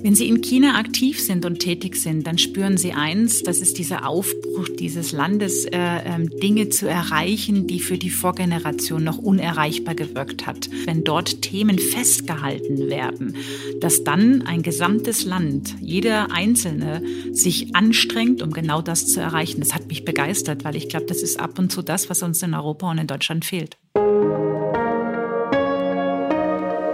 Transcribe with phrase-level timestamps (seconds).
[0.00, 3.78] Wenn Sie in China aktiv sind und tätig sind, dann spüren Sie eins, das ist
[3.78, 9.94] dieser Aufbruch dieses Landes, äh, äh, Dinge zu erreichen, die für die Vorgeneration noch unerreichbar
[9.94, 10.70] gewirkt hat.
[10.86, 13.36] Wenn dort Themen festgehalten werden,
[13.80, 17.02] dass dann ein gesamtes Land, jeder Einzelne
[17.32, 19.60] sich anstrengt, um genau das zu erreichen.
[19.60, 22.42] Das hat mich begeistert, weil ich glaube, das ist ab und zu das, was uns
[22.42, 23.76] in Europa und in Deutschland fehlt.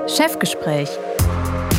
[0.09, 0.89] Chefgespräch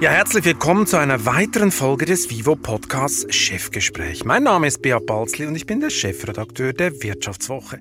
[0.00, 4.24] Ja, herzlich willkommen zu einer weiteren Folge des Vivo Podcasts Chefgespräch.
[4.24, 7.80] Mein Name ist Beat Balzli und ich bin der Chefredakteur der Wirtschaftswoche.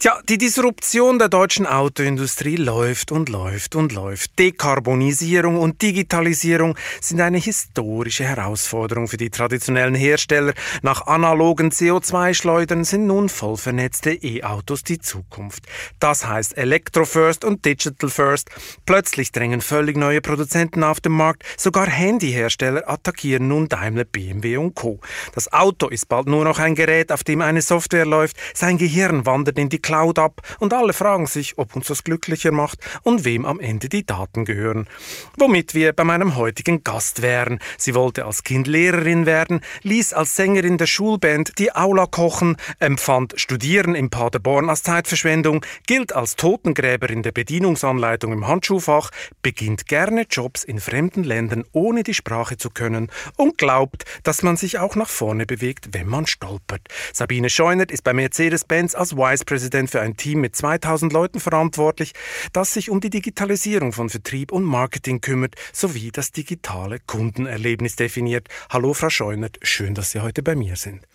[0.00, 4.36] Tja, die Disruption der deutschen Autoindustrie läuft und läuft und läuft.
[4.40, 10.52] Dekarbonisierung und Digitalisierung sind eine historische Herausforderung für die traditionellen Hersteller.
[10.82, 15.62] Nach analogen CO2-Schleudern sind nun voll vernetzte E-Autos die Zukunft.
[16.00, 18.50] Das heißt Electro First und Digital First.
[18.84, 21.60] Plötzlich drängen völlig neue Produzenten auf den Markt Markt.
[21.60, 25.00] Sogar Handyhersteller attackieren nun Daimler, BMW und Co.
[25.34, 28.36] Das Auto ist bald nur noch ein Gerät, auf dem eine Software läuft.
[28.54, 32.52] Sein Gehirn wandert in die Cloud ab und alle fragen sich, ob uns das glücklicher
[32.52, 34.88] macht und wem am Ende die Daten gehören.
[35.36, 37.58] Womit wir bei meinem heutigen Gast wären.
[37.78, 43.34] Sie wollte als Kind Lehrerin werden, ließ als Sängerin der Schulband die Aula kochen, empfand
[43.36, 49.10] Studieren in Paderborn als Zeitverschwendung, gilt als Totengräberin der Bedienungsanleitung im Handschuhfach,
[49.42, 54.56] beginnt gerne Jobs in fremden Ländern ohne die Sprache zu können und glaubt, dass man
[54.56, 56.88] sich auch nach vorne bewegt, wenn man stolpert.
[57.12, 62.12] Sabine Scheunert ist bei Mercedes-Benz als Vice President für ein Team mit 2000 Leuten verantwortlich,
[62.52, 68.48] das sich um die Digitalisierung von Vertrieb und Marketing kümmert, sowie das digitale Kundenerlebnis definiert.
[68.70, 71.06] Hallo Frau Scheunert, schön, dass Sie heute bei mir sind.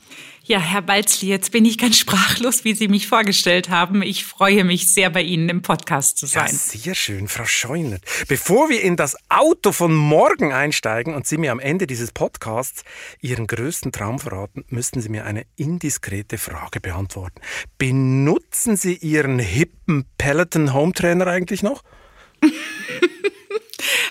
[0.44, 4.02] Ja, Herr Balzli, jetzt bin ich ganz sprachlos, wie Sie mich vorgestellt haben.
[4.02, 6.48] Ich freue mich sehr, bei Ihnen im Podcast zu sein.
[6.48, 8.04] Ja, sehr schön, Frau Scheunert.
[8.28, 12.83] Bevor wir in das Auto von morgen einsteigen und Sie mir am Ende dieses Podcasts
[13.21, 17.39] Ihren größten Traum verraten, müssten Sie mir eine indiskrete Frage beantworten.
[17.77, 21.83] Benutzen Sie Ihren hippen Peloton Home Trainer eigentlich noch?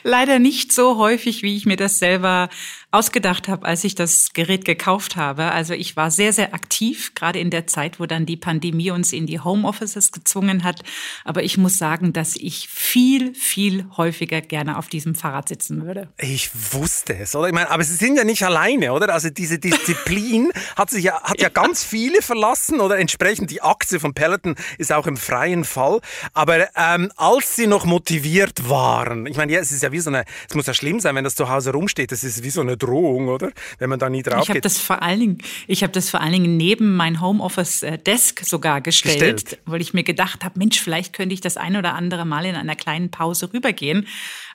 [0.02, 2.48] Leider nicht so häufig, wie ich mir das selber
[2.92, 5.52] ausgedacht habe, als ich das Gerät gekauft habe.
[5.52, 9.12] Also ich war sehr, sehr aktiv, gerade in der Zeit, wo dann die Pandemie uns
[9.12, 10.82] in die Homeoffices gezwungen hat.
[11.24, 16.08] Aber ich muss sagen, dass ich viel, viel häufiger gerne auf diesem Fahrrad sitzen würde.
[16.18, 17.46] Ich wusste es, oder?
[17.46, 19.14] Ich meine, aber Sie sind ja nicht alleine, oder?
[19.14, 22.98] Also diese Disziplin hat sich ja, hat ja ganz viele verlassen, oder?
[22.98, 26.00] Entsprechend die Aktie von Peloton ist auch im freien Fall.
[26.34, 30.10] Aber ähm, als Sie noch motiviert waren, ich meine, ja, es ist ja wie so
[30.10, 32.60] eine, es muss ja schlimm sein, wenn das zu Hause rumsteht, das ist wie so
[32.60, 33.50] eine Drohung, oder?
[33.78, 34.64] Wenn man da nie drauf ich geht.
[34.64, 39.20] Das vor allen Dingen, ich habe das vor allen Dingen neben mein Homeoffice-Desk sogar gestellt,
[39.20, 42.44] gestellt, weil ich mir gedacht habe, Mensch, vielleicht könnte ich das ein oder andere Mal
[42.46, 44.06] in einer kleinen Pause rübergehen.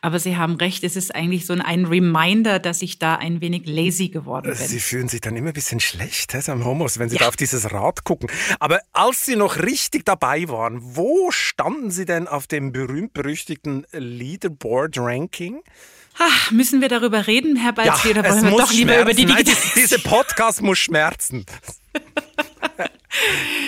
[0.01, 3.63] Aber Sie haben recht, es ist eigentlich so ein Reminder, dass ich da ein wenig
[3.65, 4.67] lazy geworden bin.
[4.67, 7.21] Sie fühlen sich dann immer ein bisschen schlecht he, am Homeoffice, wenn Sie ja.
[7.21, 8.29] da auf dieses Rad gucken.
[8.59, 15.61] Aber als Sie noch richtig dabei waren, wo standen Sie denn auf dem berühmt-berüchtigten Leaderboard-Ranking?
[16.17, 19.25] Ach, müssen wir darüber reden, Herr Balzli, ja, oder wollen wir doch lieber über die
[19.25, 19.71] Digitalisierung?
[19.75, 21.45] Nein, Dieser Podcast muss schmerzen.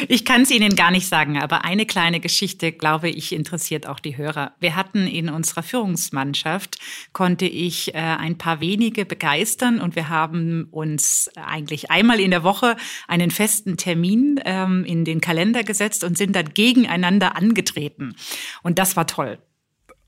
[0.08, 4.00] Ich kann es Ihnen gar nicht sagen, aber eine kleine Geschichte, glaube ich, interessiert auch
[4.00, 4.54] die Hörer.
[4.60, 6.78] Wir hatten in unserer Führungsmannschaft,
[7.14, 12.44] konnte ich äh, ein paar wenige begeistern und wir haben uns eigentlich einmal in der
[12.44, 12.76] Woche
[13.08, 18.16] einen festen Termin ähm, in den Kalender gesetzt und sind dann gegeneinander angetreten.
[18.64, 19.40] Und das war toll.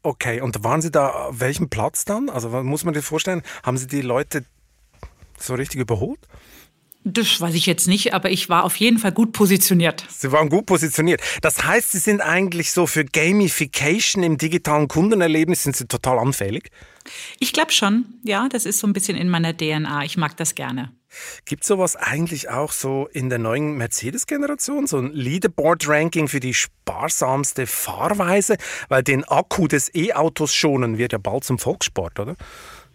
[0.02, 2.30] Okay, und waren Sie da auf welchem Platz dann?
[2.30, 4.46] Also muss man sich vorstellen, haben Sie die Leute
[5.38, 6.20] so richtig überholt?
[7.06, 10.06] Das weiß ich jetzt nicht, aber ich war auf jeden Fall gut positioniert.
[10.10, 11.22] Sie waren gut positioniert.
[11.42, 16.70] Das heißt, Sie sind eigentlich so für Gamification im digitalen Kundenerlebnis sind Sie total anfällig?
[17.40, 20.04] Ich glaube schon, ja, das ist so ein bisschen in meiner DNA.
[20.04, 20.92] Ich mag das gerne.
[21.46, 24.88] Gibt sowas eigentlich auch so in der neuen Mercedes-Generation?
[24.88, 28.58] So ein Leaderboard-Ranking für die sparsamste Fahrweise?
[28.90, 32.36] Weil den Akku des E-Autos schonen wird ja bald zum Volkssport, oder?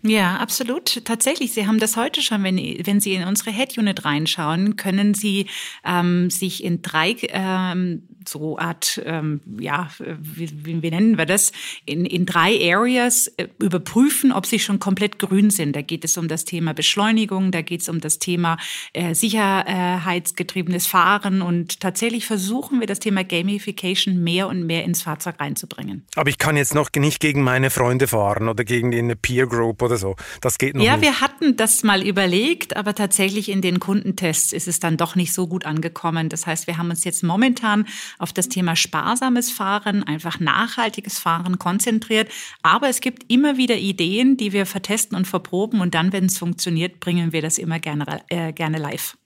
[0.06, 1.02] Ja, absolut.
[1.06, 5.46] Tatsächlich, Sie haben das heute schon, wenn, wenn Sie in unsere Head-Unit reinschauen, können Sie
[5.82, 11.52] ähm, sich in drei ähm, so Art, ähm, ja, wie, wie, nennen wir das,
[11.84, 15.76] in, in drei Areas äh, überprüfen, ob sie schon komplett grün sind.
[15.76, 18.56] Da geht es um das Thema Beschleunigung, da geht es um das Thema
[18.92, 25.40] äh, sicherheitsgetriebenes Fahren und tatsächlich versuchen wir das Thema Gamification mehr und mehr ins Fahrzeug
[25.40, 26.04] reinzubringen.
[26.16, 29.82] Aber ich kann jetzt noch nicht gegen meine Freunde fahren oder gegen eine Peer Group
[29.82, 30.16] oder so.
[30.40, 31.04] Das geht noch ja, nicht.
[31.04, 35.14] Ja, wir hatten das mal überlegt, aber tatsächlich in den Kundentests ist es dann doch
[35.14, 36.28] nicht so gut angekommen.
[36.28, 37.86] Das heißt, wir haben uns jetzt momentan
[38.18, 42.30] auf das Thema sparsames Fahren, einfach nachhaltiges Fahren konzentriert.
[42.62, 46.38] Aber es gibt immer wieder Ideen, die wir vertesten und verproben und dann, wenn es
[46.38, 49.16] funktioniert, bringen wir das immer gerne, äh, gerne live.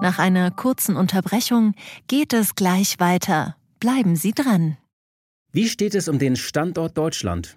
[0.00, 1.74] Nach einer kurzen Unterbrechung
[2.06, 3.56] geht es gleich weiter.
[3.80, 4.76] Bleiben Sie dran.
[5.52, 7.56] Wie steht es um den Standort Deutschland?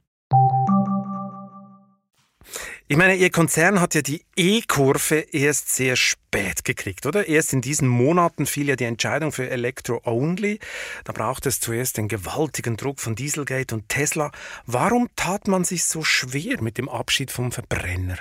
[2.91, 7.25] Ich meine, Ihr Konzern hat ja die E-Kurve erst sehr spät gekriegt, oder?
[7.25, 10.59] Erst in diesen Monaten fiel ja die Entscheidung für Electro-Only.
[11.05, 14.29] Da braucht es zuerst den gewaltigen Druck von Dieselgate und Tesla.
[14.65, 18.17] Warum tat man sich so schwer mit dem Abschied vom Verbrenner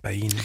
[0.00, 0.40] bei Ihnen?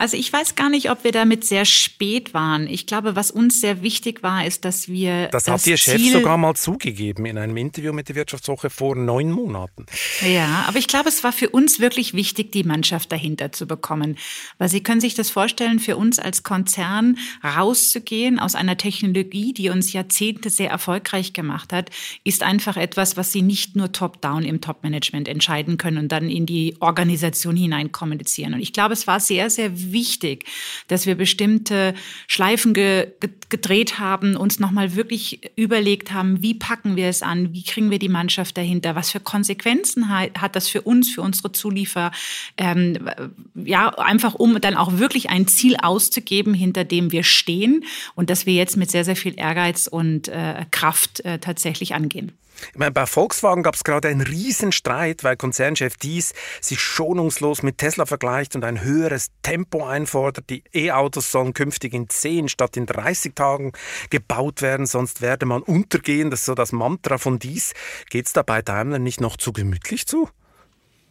[0.00, 2.68] Also ich weiß gar nicht, ob wir damit sehr spät waren.
[2.68, 5.26] Ich glaube, was uns sehr wichtig war, ist, dass wir.
[5.28, 8.94] Das, das hat Ihr Chef sogar mal zugegeben in einem Interview mit der Wirtschaftswoche vor
[8.94, 9.86] neun Monaten.
[10.22, 14.16] Ja, aber ich glaube, es war für uns wirklich wichtig, die Mannschaft dahinter zu bekommen.
[14.58, 19.68] Weil Sie können sich das vorstellen, für uns als Konzern rauszugehen aus einer Technologie, die
[19.68, 21.90] uns Jahrzehnte sehr erfolgreich gemacht hat,
[22.22, 26.46] ist einfach etwas, was Sie nicht nur top-down im Top-Management entscheiden können und dann in
[26.46, 28.54] die Organisation hinein kommunizieren.
[28.54, 30.44] Und ich glaube, es war sehr, sehr wichtig, wichtig,
[30.88, 31.94] dass wir bestimmte
[32.26, 33.12] Schleifen ge
[33.48, 37.98] gedreht haben, uns nochmal wirklich überlegt haben, wie packen wir es an, wie kriegen wir
[37.98, 42.12] die Mannschaft dahinter, was für Konsequenzen hat, das für uns, für unsere Zuliefer,
[42.58, 43.08] ähm,
[43.54, 48.44] ja, einfach um dann auch wirklich ein Ziel auszugeben, hinter dem wir stehen und dass
[48.44, 52.32] wir jetzt mit sehr, sehr viel Ehrgeiz und äh, Kraft äh, tatsächlich angehen.
[52.72, 57.78] Ich meine, bei Volkswagen gab es gerade einen Riesenstreit, weil Konzernchef Dies sich schonungslos mit
[57.78, 60.50] Tesla vergleicht und ein höheres Tempo einfordert.
[60.50, 63.72] Die E-Autos sollen künftig in 10 statt in 30 Tagen
[64.10, 66.30] gebaut werden, sonst werde man untergehen.
[66.30, 67.74] Das ist so das Mantra von Dies.
[68.10, 70.28] Geht es da bei Daimler nicht noch zu gemütlich zu?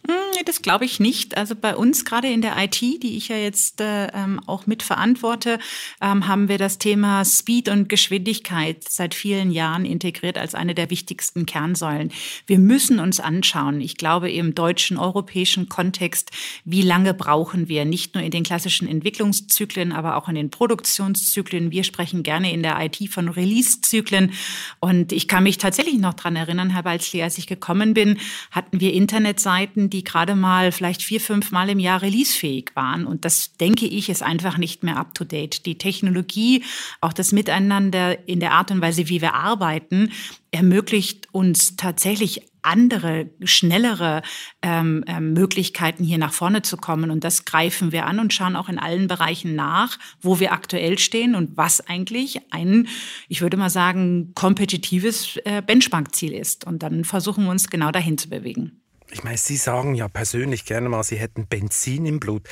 [0.08, 1.36] Hm, das glaube ich nicht.
[1.36, 4.82] Also bei uns gerade in der IT, die ich ja jetzt äh, ähm, auch mit
[4.82, 5.60] verantworte,
[6.00, 10.90] ähm, haben wir das Thema Speed und Geschwindigkeit seit vielen Jahren integriert als eine der
[10.90, 12.14] wichtigsten Kernsäulen.
[12.46, 16.32] Wir müssen uns anschauen, ich glaube im deutschen, europäischen Kontext,
[16.64, 21.72] wie lange brauchen wir, nicht nur in den klassischen Entwicklungszyklen, aber auch in den Produktionszyklen.
[21.72, 24.32] Wir sprechen gerne in der IT von Release-Zyklen.
[24.80, 28.20] Und ich kann mich tatsächlich noch dran erinnern, Herr Balzli, als ich gekommen bin,
[28.52, 33.08] hatten wir Internetseiten, die die gerade mal vielleicht vier, fünf Mal im Jahr releasefähig waren.
[33.08, 35.66] Und das, denke ich, ist einfach nicht mehr up-to-date.
[35.66, 36.64] Die Technologie,
[37.02, 40.12] auch das Miteinander in der Art und Weise, wie wir arbeiten,
[40.52, 44.22] ermöglicht uns tatsächlich andere, schnellere
[44.62, 47.10] ähm, äh, Möglichkeiten, hier nach vorne zu kommen.
[47.10, 51.00] Und das greifen wir an und schauen auch in allen Bereichen nach, wo wir aktuell
[51.00, 52.88] stehen und was eigentlich ein,
[53.30, 56.66] ich würde mal sagen, kompetitives äh, Benchmark-Ziel ist.
[56.68, 58.82] Und dann versuchen wir uns genau dahin zu bewegen.
[59.12, 62.44] Ich meine, Sie sagen ja persönlich gerne mal, Sie hätten Benzin im Blut.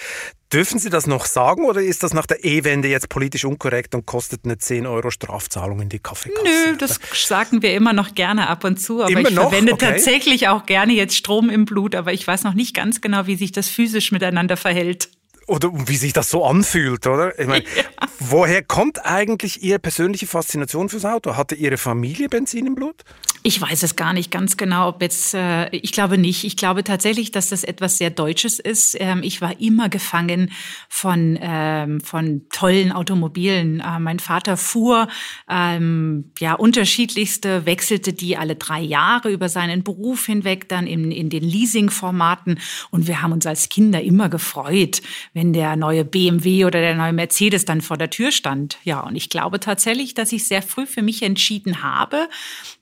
[0.53, 4.05] Dürfen Sie das noch sagen oder ist das nach der E-Wende jetzt politisch unkorrekt und
[4.05, 6.45] kostet eine 10 Euro Strafzahlung in die Kaffeekasse?
[6.45, 9.01] Nö, das sagen wir immer noch gerne ab und zu.
[9.01, 9.49] Aber immer ich noch?
[9.49, 9.91] verwende okay.
[9.91, 13.35] tatsächlich auch gerne jetzt Strom im Blut, aber ich weiß noch nicht ganz genau, wie
[13.35, 15.09] sich das physisch miteinander verhält
[15.47, 17.37] oder wie sich das so anfühlt, oder?
[17.39, 17.83] Ich meine, ja.
[18.19, 21.35] woher kommt eigentlich Ihre persönliche Faszination fürs Auto?
[21.35, 23.03] Hatte Ihre Familie Benzin im Blut?
[23.47, 26.45] Ich weiß es gar nicht ganz genau, ob jetzt, äh, ich glaube nicht.
[26.45, 28.97] Ich glaube tatsächlich, dass das etwas sehr Deutsches ist.
[28.99, 30.51] Ähm, ich war immer gefangen
[30.89, 33.81] von, ähm, von tollen Automobilen.
[33.81, 35.07] Äh, mein Vater fuhr
[35.47, 41.29] ähm, ja unterschiedlichste, wechselte die alle drei Jahre über seinen Beruf hinweg, dann in, in
[41.29, 42.57] den Leasing-Formaten.
[42.89, 45.03] Und wir haben uns als Kinder immer gefreut,
[45.35, 48.79] wenn der neue BMW oder der neue Mercedes dann vor der Tür stand.
[48.83, 52.27] Ja, und ich glaube tatsächlich, dass ich sehr früh für mich entschieden habe,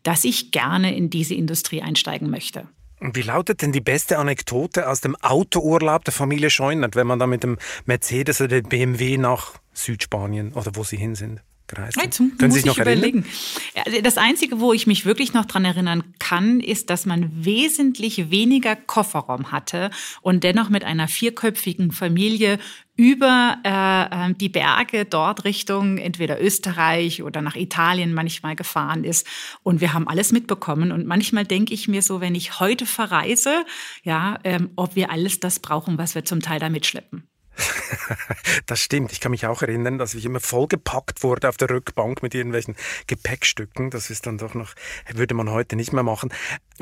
[0.04, 2.68] dass ich gerne in diese Industrie einsteigen möchte.
[3.00, 7.28] Wie lautet denn die beste Anekdote aus dem Autourlaub der Familie Scheunert, wenn man da
[7.28, 11.42] mit dem Mercedes oder dem BMW nach Südspanien oder wo sie hin sind?
[11.68, 12.14] gereist sind.
[12.14, 13.26] Zum, Können Sie sich noch überlegen.
[13.74, 14.04] Erinnern?
[14.04, 18.76] Das Einzige, wo ich mich wirklich noch dran erinnern kann, ist, dass man wesentlich weniger
[18.76, 19.90] Kofferraum hatte
[20.22, 22.60] und dennoch mit einer vierköpfigen Familie
[22.96, 29.28] über äh, ähm, die Berge dort Richtung entweder Österreich oder nach Italien manchmal gefahren ist.
[29.64, 30.92] Und wir haben alles mitbekommen.
[30.92, 33.66] Und manchmal denke ich mir so, wenn ich heute verreise,
[34.04, 37.28] ja, ähm, ob wir alles das brauchen, was wir zum Teil da mitschleppen.
[38.66, 39.12] das stimmt.
[39.12, 42.76] Ich kann mich auch erinnern, dass ich immer vollgepackt wurde auf der Rückbank mit irgendwelchen
[43.08, 43.90] Gepäckstücken.
[43.90, 44.74] Das ist dann doch noch,
[45.14, 46.34] würde man heute nicht mehr machen.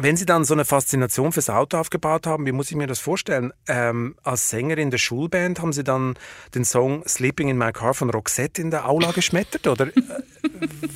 [0.03, 2.97] Wenn Sie dann so eine Faszination fürs Auto aufgebaut haben, wie muss ich mir das
[2.97, 3.53] vorstellen?
[3.67, 6.15] Ähm, als Sängerin der Schulband haben Sie dann
[6.55, 9.67] den Song Sleeping in My Car von Roxette in der Aula geschmettert?
[9.67, 10.01] Oder äh,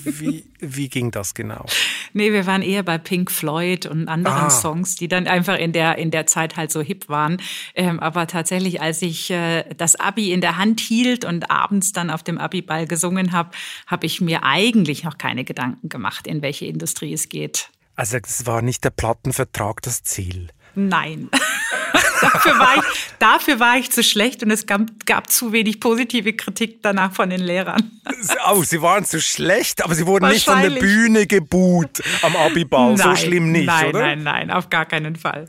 [0.06, 1.68] wie, wie ging das genau?
[2.14, 4.50] Nee, wir waren eher bei Pink Floyd und anderen ah.
[4.50, 7.38] Songs, die dann einfach in der, in der Zeit halt so hip waren.
[7.76, 12.10] Ähm, aber tatsächlich, als ich äh, das Abi in der Hand hielt und abends dann
[12.10, 13.52] auf dem Abi-Ball gesungen habe,
[13.86, 17.70] habe ich mir eigentlich noch keine Gedanken gemacht, in welche Industrie es geht.
[17.96, 20.50] Also es war nicht der Plattenvertrag das Ziel.
[20.76, 21.30] Nein.
[22.22, 22.84] dafür, war ich,
[23.20, 27.30] dafür war ich zu schlecht und es gab, gab zu wenig positive Kritik danach von
[27.30, 28.02] den Lehrern.
[28.50, 32.98] Oh, Sie waren zu schlecht, aber Sie wurden nicht von der Bühne gebuht am Abiball.
[32.98, 34.00] So schlimm nicht, nein, oder?
[34.02, 35.48] Nein, nein, nein, auf gar keinen Fall.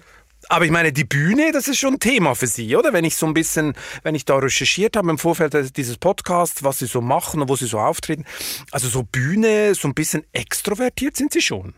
[0.49, 2.93] Aber ich meine, die Bühne, das ist schon ein Thema für Sie, oder?
[2.93, 3.75] Wenn ich so ein bisschen,
[4.05, 7.57] wenn ich da recherchiert habe im Vorfeld dieses Podcasts, was Sie so machen und wo
[7.57, 8.25] Sie so auftreten.
[8.71, 11.75] Also so Bühne, so ein bisschen extrovertiert sind Sie schon.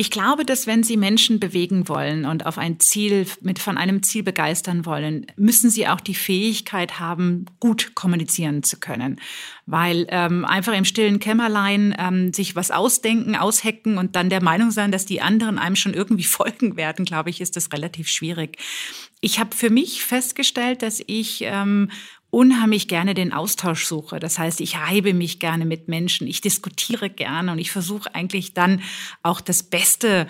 [0.00, 4.04] Ich glaube, dass wenn Sie Menschen bewegen wollen und auf ein Ziel, mit von einem
[4.04, 9.20] Ziel begeistern wollen, müssen Sie auch die Fähigkeit haben, gut kommunizieren zu können.
[9.66, 14.70] Weil ähm, einfach im stillen Kämmerlein ähm, sich was ausdenken, aushecken und dann der Meinung
[14.70, 18.56] sein, dass die anderen einem schon irgendwie folgen werden, glaube ich, ist das relativ schwierig.
[19.20, 21.90] Ich habe für mich festgestellt, dass ich ähm,
[22.30, 24.20] unheimlich gerne den Austausch suche.
[24.20, 28.54] Das heißt, ich reibe mich gerne mit Menschen, ich diskutiere gerne und ich versuche eigentlich
[28.54, 28.82] dann
[29.22, 30.26] auch das Beste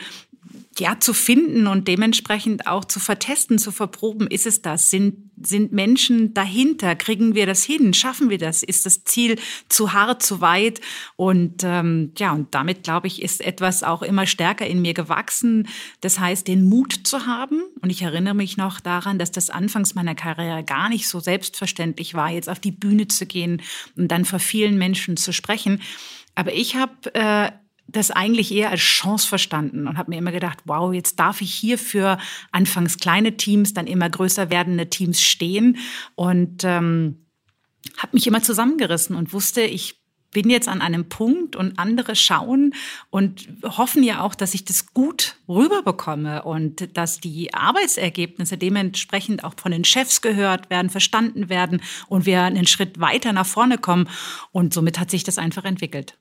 [0.81, 4.91] ja, zu finden und dementsprechend auch zu vertesten, zu verproben, ist es das?
[4.91, 6.95] Sind, sind Menschen dahinter?
[6.97, 7.95] Kriegen wir das hin?
[7.95, 8.63] Schaffen wir das?
[8.63, 10.81] Ist das Ziel zu hart, zu weit?
[11.17, 15.69] Und ähm, ja, und damit, glaube ich, ist etwas auch immer stärker in mir gewachsen.
[16.01, 17.63] Das heißt, den Mut zu haben.
[17.81, 22.15] Und ich erinnere mich noch daran, dass das anfangs meiner Karriere gar nicht so selbstverständlich
[22.15, 23.63] war, jetzt auf die Bühne zu gehen
[23.97, 25.81] und dann vor vielen Menschen zu sprechen.
[26.35, 27.51] Aber ich habe äh,
[27.89, 31.53] das eigentlich eher als Chance verstanden und habe mir immer gedacht, wow, jetzt darf ich
[31.53, 32.19] hier für
[32.53, 35.79] anfangs kleine Teams, dann immer größer werdende Teams stehen
[36.15, 37.27] und ähm,
[37.97, 39.99] habe mich immer zusammengerissen und wusste, ich
[40.33, 42.75] bin jetzt an einem Punkt und andere schauen
[43.09, 49.55] und hoffen ja auch, dass ich das gut rüberbekomme und dass die Arbeitsergebnisse dementsprechend auch
[49.57, 54.09] von den Chefs gehört werden, verstanden werden und wir einen Schritt weiter nach vorne kommen.
[54.53, 56.19] Und somit hat sich das einfach entwickelt.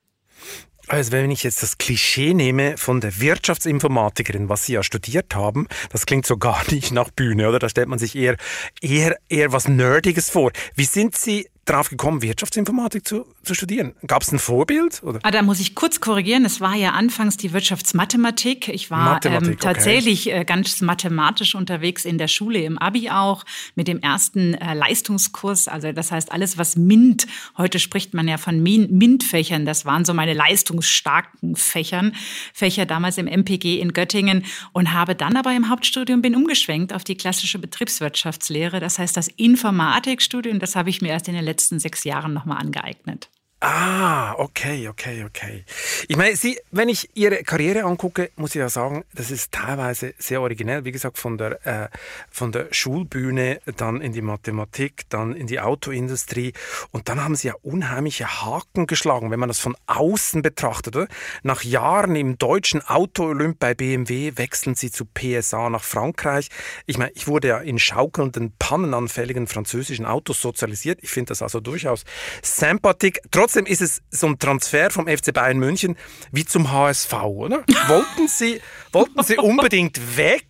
[0.88, 5.67] Also wenn ich jetzt das Klischee nehme von der Wirtschaftsinformatikerin, was Sie ja studiert haben,
[5.91, 7.60] das klingt so gar nicht nach Bühne, oder?
[7.60, 8.38] Da stellt man sich eher,
[8.82, 10.51] eher, eher was Nerdiges vor.
[10.75, 13.93] Wie sind Sie drauf gekommen, Wirtschaftsinformatik zu, zu studieren?
[14.05, 15.03] Gab es ein Vorbild?
[15.03, 15.19] Oder?
[15.24, 16.45] Ah, da muss ich kurz korrigieren.
[16.45, 18.69] Es war ja anfangs die Wirtschaftsmathematik.
[18.69, 20.39] Ich war ähm, tatsächlich okay.
[20.39, 23.43] äh, ganz mathematisch unterwegs in der Schule, im Abi auch,
[23.75, 25.67] mit dem ersten äh, Leistungskurs.
[25.67, 30.13] Also das heißt, alles, was MINT, heute spricht man ja von MINT-Fächern, das waren so
[30.13, 32.13] meine leistungsstarken Fächern,
[32.53, 37.03] Fächer damals im MPG in Göttingen und habe dann aber im Hauptstudium bin umgeschwenkt auf
[37.03, 38.79] die klassische Betriebswirtschaftslehre.
[38.79, 42.33] Das heißt, das Informatikstudium, das habe ich mir erst in den letzten letzten sechs Jahren
[42.33, 43.29] nochmal angeeignet.
[43.59, 45.65] Ah, okay, okay, okay.
[46.07, 50.13] Ich meine, Sie, wenn ich Ihre Karriere angucke, muss ich ja sagen, das ist teilweise
[50.19, 50.85] sehr originell.
[50.85, 51.89] Wie gesagt, von der, äh,
[52.29, 56.53] von der Schulbühne dann in die Mathematik, dann in die Autoindustrie.
[56.91, 60.95] Und dann haben Sie ja unheimliche Haken geschlagen, wenn man das von außen betrachtet.
[60.95, 61.07] Oder?
[61.41, 66.49] Nach Jahren im deutschen Auto-Olymp bei BMW wechseln Sie zu PSA nach Frankreich.
[66.85, 70.99] Ich meine, ich wurde ja in schaukelnden, pannenanfälligen französischen Autos sozialisiert.
[71.01, 72.05] Ich finde das also durchaus
[72.43, 73.13] sympathisch.
[73.47, 75.95] Trotzdem ist es so ein Transfer vom FC Bayern München
[76.33, 77.63] wie zum HSV, oder?
[77.87, 78.59] wollten Sie,
[78.91, 80.43] wollten Sie unbedingt weg?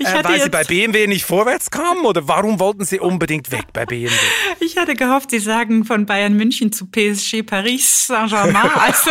[0.00, 3.86] Äh, weil Sie bei BMW nicht vorwärts kamen oder warum wollten Sie unbedingt weg bei
[3.86, 4.12] BMW?
[4.58, 8.70] Ich hatte gehofft, Sie sagen von Bayern München zu PSG Paris Saint-Germain.
[8.74, 9.10] Also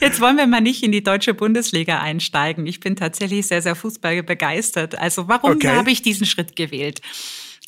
[0.00, 2.66] jetzt wollen wir mal nicht in die deutsche Bundesliga einsteigen.
[2.66, 4.98] Ich bin tatsächlich sehr, sehr Fußball begeistert.
[4.98, 5.68] Also warum okay.
[5.68, 7.00] habe ich diesen Schritt gewählt?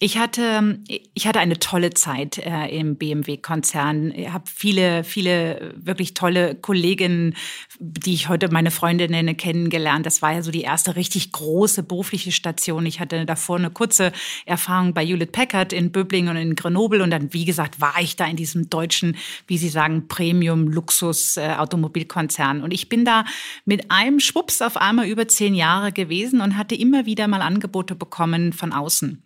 [0.01, 0.81] Ich hatte,
[1.15, 4.11] ich hatte eine tolle Zeit äh, im BMW-Konzern.
[4.11, 7.37] Ich habe viele, viele wirklich tolle Kolleginnen,
[7.79, 10.05] die ich heute meine Freunde nenne, kennengelernt.
[10.05, 12.85] Das war ja so die erste richtig große berufliche Station.
[12.85, 14.11] Ich hatte davor eine kurze
[14.45, 17.03] Erfahrung bei Hewlett Packard in Böblingen und in Grenoble.
[17.03, 22.61] Und dann, wie gesagt, war ich da in diesem deutschen, wie Sie sagen, Premium-Luxus-Automobilkonzern.
[22.61, 23.25] Äh, und ich bin da
[23.67, 27.95] mit einem Schwupps auf einmal über zehn Jahre gewesen und hatte immer wieder mal Angebote
[27.95, 29.23] bekommen von außen.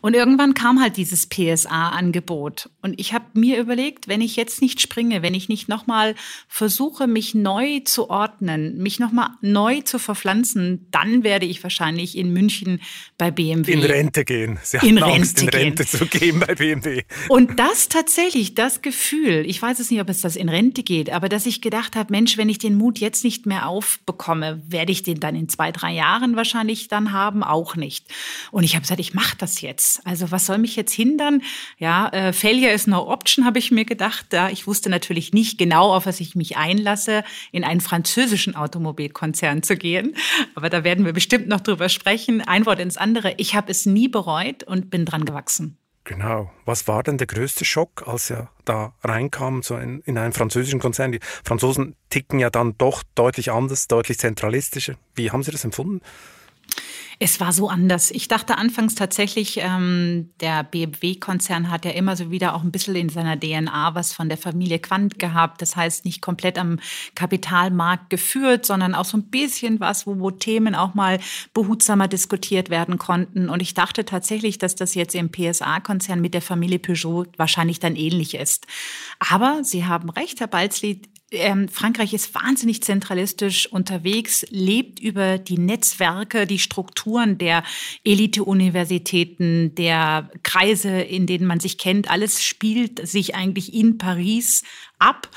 [0.00, 2.70] Und irgendwann kam halt dieses PSA-Angebot.
[2.82, 6.14] Und ich habe mir überlegt, wenn ich jetzt nicht springe, wenn ich nicht nochmal
[6.48, 12.32] versuche, mich neu zu ordnen, mich nochmal neu zu verpflanzen, dann werde ich wahrscheinlich in
[12.32, 12.80] München
[13.18, 13.72] bei BMW.
[13.72, 14.58] In Rente gehen.
[14.62, 15.98] Sie in Rente Angst, in Rente gehen.
[15.98, 17.02] zu gehen bei BMW.
[17.28, 21.10] Und das tatsächlich, das Gefühl, ich weiß es nicht, ob es das in Rente geht,
[21.10, 24.92] aber dass ich gedacht habe, Mensch, wenn ich den Mut jetzt nicht mehr aufbekomme, werde
[24.92, 28.06] ich den dann in zwei, drei Jahren wahrscheinlich dann haben, auch nicht.
[28.50, 29.89] Und ich habe gesagt, ich mache das jetzt.
[30.04, 31.42] Also was soll mich jetzt hindern?
[31.78, 34.32] Ja, äh, Failure is no option, habe ich mir gedacht.
[34.32, 39.62] Ja, ich wusste natürlich nicht genau, auf was ich mich einlasse, in einen französischen Automobilkonzern
[39.62, 40.16] zu gehen.
[40.54, 42.40] Aber da werden wir bestimmt noch drüber sprechen.
[42.42, 43.34] Ein Wort ins andere.
[43.38, 45.76] Ich habe es nie bereut und bin dran gewachsen.
[46.04, 46.50] Genau.
[46.64, 50.80] Was war denn der größte Schock, als er da reinkam, so in, in einen französischen
[50.80, 51.12] Konzern?
[51.12, 54.94] Die Franzosen ticken ja dann doch deutlich anders, deutlich zentralistischer.
[55.14, 56.00] Wie haben Sie das empfunden?
[57.22, 58.10] Es war so anders.
[58.10, 62.96] Ich dachte anfangs tatsächlich, ähm, der BMW-Konzern hat ja immer so wieder auch ein bisschen
[62.96, 65.60] in seiner DNA was von der Familie Quandt gehabt.
[65.60, 66.78] Das heißt, nicht komplett am
[67.14, 71.20] Kapitalmarkt geführt, sondern auch so ein bisschen was, wo, wo Themen auch mal
[71.52, 73.50] behutsamer diskutiert werden konnten.
[73.50, 77.96] Und ich dachte tatsächlich, dass das jetzt im PSA-Konzern mit der Familie Peugeot wahrscheinlich dann
[77.96, 78.66] ähnlich ist.
[79.18, 85.58] Aber Sie haben recht, Herr Balzli, ähm, Frankreich ist wahnsinnig zentralistisch unterwegs, lebt über die
[85.58, 87.62] Netzwerke, die Strukturen der
[88.04, 92.10] Elite-Universitäten, der Kreise, in denen man sich kennt.
[92.10, 94.62] Alles spielt sich eigentlich in Paris
[94.98, 95.28] ab.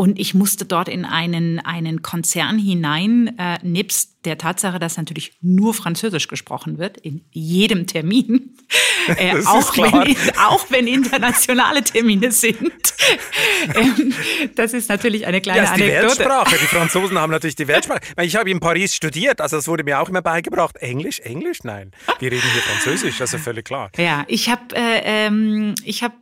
[0.00, 5.32] Und ich musste dort in einen, einen Konzern hinein, äh, nebst der Tatsache, dass natürlich
[5.40, 8.56] nur Französisch gesprochen wird, in jedem Termin,
[9.08, 12.62] äh, auch, wenn, auch wenn internationale Termine sind.
[13.74, 14.14] ähm,
[14.54, 16.18] das ist natürlich eine kleine ja, ist die Anekdote.
[16.18, 16.56] Weltsprache.
[16.62, 18.00] Die Franzosen haben natürlich die Weltsprache.
[18.22, 20.76] Ich habe in Paris studiert, also das wurde mir auch immer beigebracht.
[20.76, 21.64] Englisch, Englisch?
[21.64, 21.90] Nein,
[22.20, 23.90] wir reden hier Französisch, also völlig klar.
[23.96, 26.14] Ja, ich habe äh, ähm, ich habe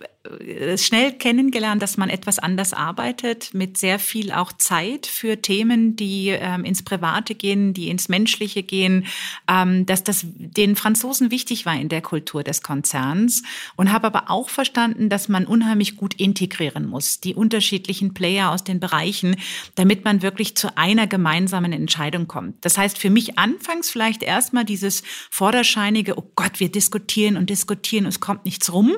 [0.00, 0.06] äh,
[0.76, 6.28] schnell kennengelernt, dass man etwas anders arbeitet, mit sehr viel auch Zeit für Themen, die
[6.28, 9.06] ähm, ins Private gehen, die ins Menschliche gehen,
[9.48, 13.42] ähm, dass das den Franzosen wichtig war in der Kultur des Konzerns
[13.74, 18.62] und habe aber auch verstanden, dass man unheimlich gut integrieren muss, die unterschiedlichen Player aus
[18.62, 19.36] den Bereichen,
[19.74, 22.64] damit man wirklich zu einer gemeinsamen Entscheidung kommt.
[22.64, 28.06] Das heißt für mich anfangs vielleicht erstmal dieses vorderscheinige, oh Gott, wir diskutieren und diskutieren,
[28.06, 28.94] es kommt nichts rum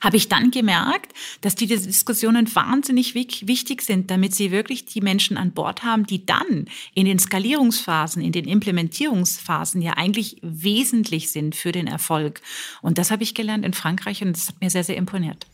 [0.00, 5.36] habe ich dann gemerkt, dass diese Diskussionen wahnsinnig wichtig sind, damit sie wirklich die Menschen
[5.36, 11.54] an Bord haben, die dann in den Skalierungsphasen, in den Implementierungsphasen ja eigentlich wesentlich sind
[11.56, 12.40] für den Erfolg.
[12.82, 15.46] Und das habe ich gelernt in Frankreich und das hat mir sehr, sehr imponiert.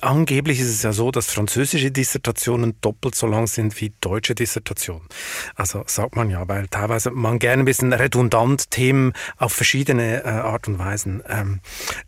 [0.00, 5.02] Angeblich ist es ja so, dass französische Dissertationen doppelt so lang sind wie deutsche Dissertationen.
[5.56, 10.28] Also sagt man ja, weil teilweise man gerne ein bisschen redundant Themen auf verschiedene äh,
[10.28, 11.60] Art und Weisen ähm,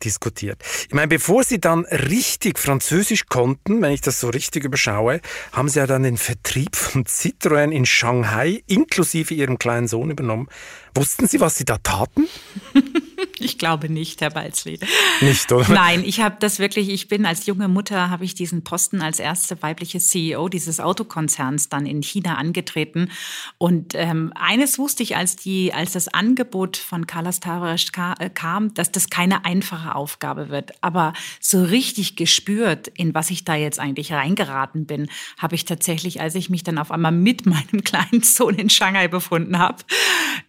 [0.05, 0.62] diskutiert.
[0.87, 5.68] Ich meine, bevor Sie dann richtig Französisch konnten, wenn ich das so richtig überschaue, haben
[5.68, 10.49] Sie ja dann den Vertrieb von Citroën in Shanghai inklusive Ihrem kleinen Sohn übernommen.
[10.94, 12.29] Wussten Sie, was Sie da taten?
[13.40, 14.79] Ich glaube nicht, Herr Balzli.
[15.20, 15.68] Nicht, oder?
[15.68, 19.18] Nein, ich habe das wirklich, ich bin als junge Mutter, habe ich diesen Posten als
[19.18, 23.11] erste weibliche CEO dieses Autokonzerns dann in China angetreten.
[23.59, 27.87] Und ähm, eines wusste ich, als, die, als das Angebot von Carlos Tavares
[28.18, 30.72] äh, kam, dass das keine einfache Aufgabe wird.
[30.81, 36.20] Aber so richtig gespürt, in was ich da jetzt eigentlich reingeraten bin, habe ich tatsächlich,
[36.20, 39.85] als ich mich dann auf einmal mit meinem kleinen Sohn in Shanghai befunden habe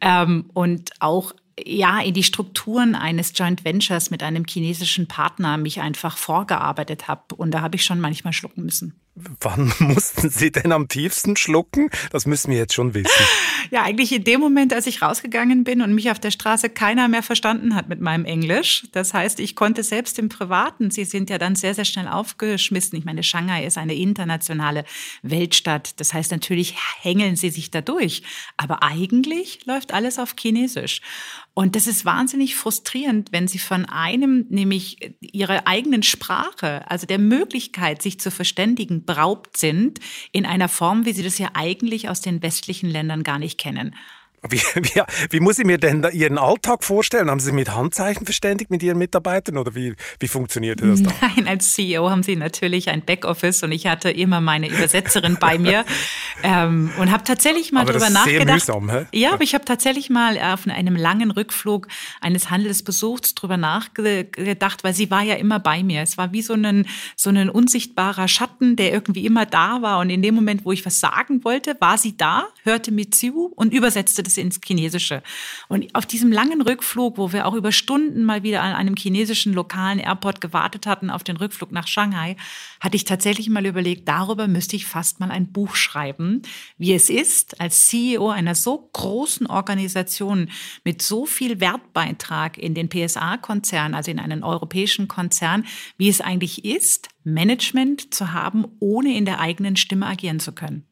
[0.01, 1.33] ähm, und auch
[1.65, 7.35] ja, in die Strukturen eines Joint Ventures mit einem chinesischen Partner mich einfach vorgearbeitet habe.
[7.35, 8.99] Und da habe ich schon manchmal schlucken müssen.
[9.15, 11.89] Wann mussten Sie denn am tiefsten schlucken?
[12.11, 13.25] Das müssen wir jetzt schon wissen.
[13.71, 17.07] Ja, eigentlich in dem Moment, als ich rausgegangen bin und mich auf der Straße keiner
[17.07, 18.87] mehr verstanden hat mit meinem Englisch.
[18.93, 22.97] Das heißt, ich konnte selbst im Privaten, Sie sind ja dann sehr, sehr schnell aufgeschmissen.
[22.97, 24.85] Ich meine, Shanghai ist eine internationale
[25.21, 25.99] Weltstadt.
[25.99, 28.23] Das heißt, natürlich hängeln Sie sich da durch.
[28.57, 31.01] Aber eigentlich läuft alles auf Chinesisch.
[31.53, 37.19] Und das ist wahnsinnig frustrierend, wenn Sie von einem, nämlich Ihrer eigenen Sprache, also der
[37.19, 39.99] Möglichkeit, sich zu verständigen, beraubt sind,
[40.31, 43.95] in einer Form, wie Sie das ja eigentlich aus den westlichen Ländern gar nicht kennen.
[44.47, 47.29] Wie, wie, wie, muss ich mir denn Ihren Alltag vorstellen?
[47.29, 51.13] Haben Sie sich mit Handzeichen verständigt mit Ihren Mitarbeitern oder wie, wie funktionierte das dann?
[51.21, 55.57] Nein, als CEO haben Sie natürlich ein Backoffice und ich hatte immer meine Übersetzerin bei
[55.57, 55.83] mir
[56.43, 58.65] ähm, und habe tatsächlich mal darüber nachgedacht.
[58.65, 59.05] Sehr mühsam, hä?
[59.11, 61.87] Ja, aber ich habe tatsächlich mal auf einem langen Rückflug
[62.21, 66.01] eines Handelsbesuchs darüber nachgedacht, weil sie war ja immer bei mir.
[66.01, 70.09] Es war wie so ein, so ein unsichtbarer Schatten, der irgendwie immer da war und
[70.09, 73.73] in dem Moment, wo ich was sagen wollte, war sie da, hörte mir zu und
[73.73, 75.23] übersetzte das ins Chinesische.
[75.67, 79.53] Und auf diesem langen Rückflug, wo wir auch über Stunden mal wieder an einem chinesischen
[79.53, 82.35] lokalen Airport gewartet hatten auf den Rückflug nach Shanghai,
[82.79, 86.41] hatte ich tatsächlich mal überlegt, darüber müsste ich fast mal ein Buch schreiben,
[86.77, 90.49] wie es ist, als CEO einer so großen Organisation
[90.83, 95.65] mit so viel Wertbeitrag in den PSA-Konzern, also in einen europäischen Konzern,
[95.97, 100.88] wie es eigentlich ist, Management zu haben, ohne in der eigenen Stimme agieren zu können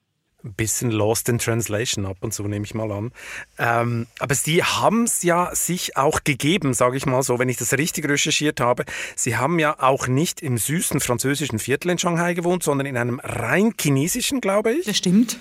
[0.47, 3.11] ein bisschen lost in translation ab und zu, nehme ich mal an.
[3.57, 7.57] Ähm, aber Sie haben es ja sich auch gegeben, sage ich mal so, wenn ich
[7.57, 8.85] das richtig recherchiert habe.
[9.15, 13.19] Sie haben ja auch nicht im süßen französischen Viertel in Shanghai gewohnt, sondern in einem
[13.23, 14.85] rein chinesischen, glaube ich.
[14.85, 15.37] Das stimmt.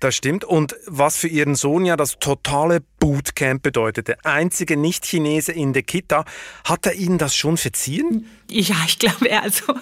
[0.00, 0.44] Das stimmt.
[0.44, 6.24] Und was für Ihren Sohn ja das totale Bootcamp bedeutete, einzige Nicht-Chinese in der Kita,
[6.64, 8.26] hat er Ihnen das schon verziehen?
[8.48, 9.74] Ja, ich glaube, er, also,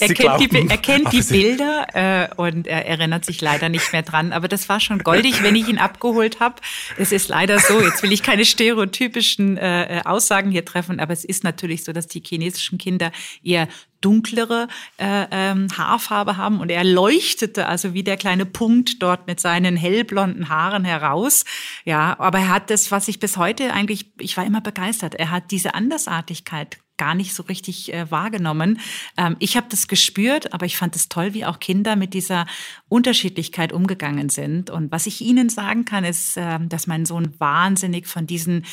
[0.00, 3.92] er kennt glauben, die, er kennt die Bilder äh, und er erinnert sich leider nicht
[3.92, 4.32] mehr dran.
[4.32, 6.56] Aber das war schon goldig, wenn ich ihn abgeholt habe.
[6.96, 11.24] Es ist leider so, jetzt will ich keine stereotypischen äh, Aussagen hier treffen, aber es
[11.24, 13.68] ist natürlich so, dass die chinesischen Kinder eher
[14.04, 19.40] dunklere äh, ähm, Haarfarbe haben und er leuchtete also wie der kleine Punkt dort mit
[19.40, 21.44] seinen hellblonden Haaren heraus.
[21.84, 25.14] Ja, aber er hat das, was ich bis heute eigentlich, ich war immer begeistert.
[25.14, 28.80] Er hat diese Andersartigkeit gar nicht so richtig äh, wahrgenommen.
[29.16, 32.46] Ähm, ich habe das gespürt, aber ich fand es toll, wie auch Kinder mit dieser
[32.88, 34.70] Unterschiedlichkeit umgegangen sind.
[34.70, 38.64] Und was ich Ihnen sagen kann, ist, äh, dass mein Sohn wahnsinnig von diesen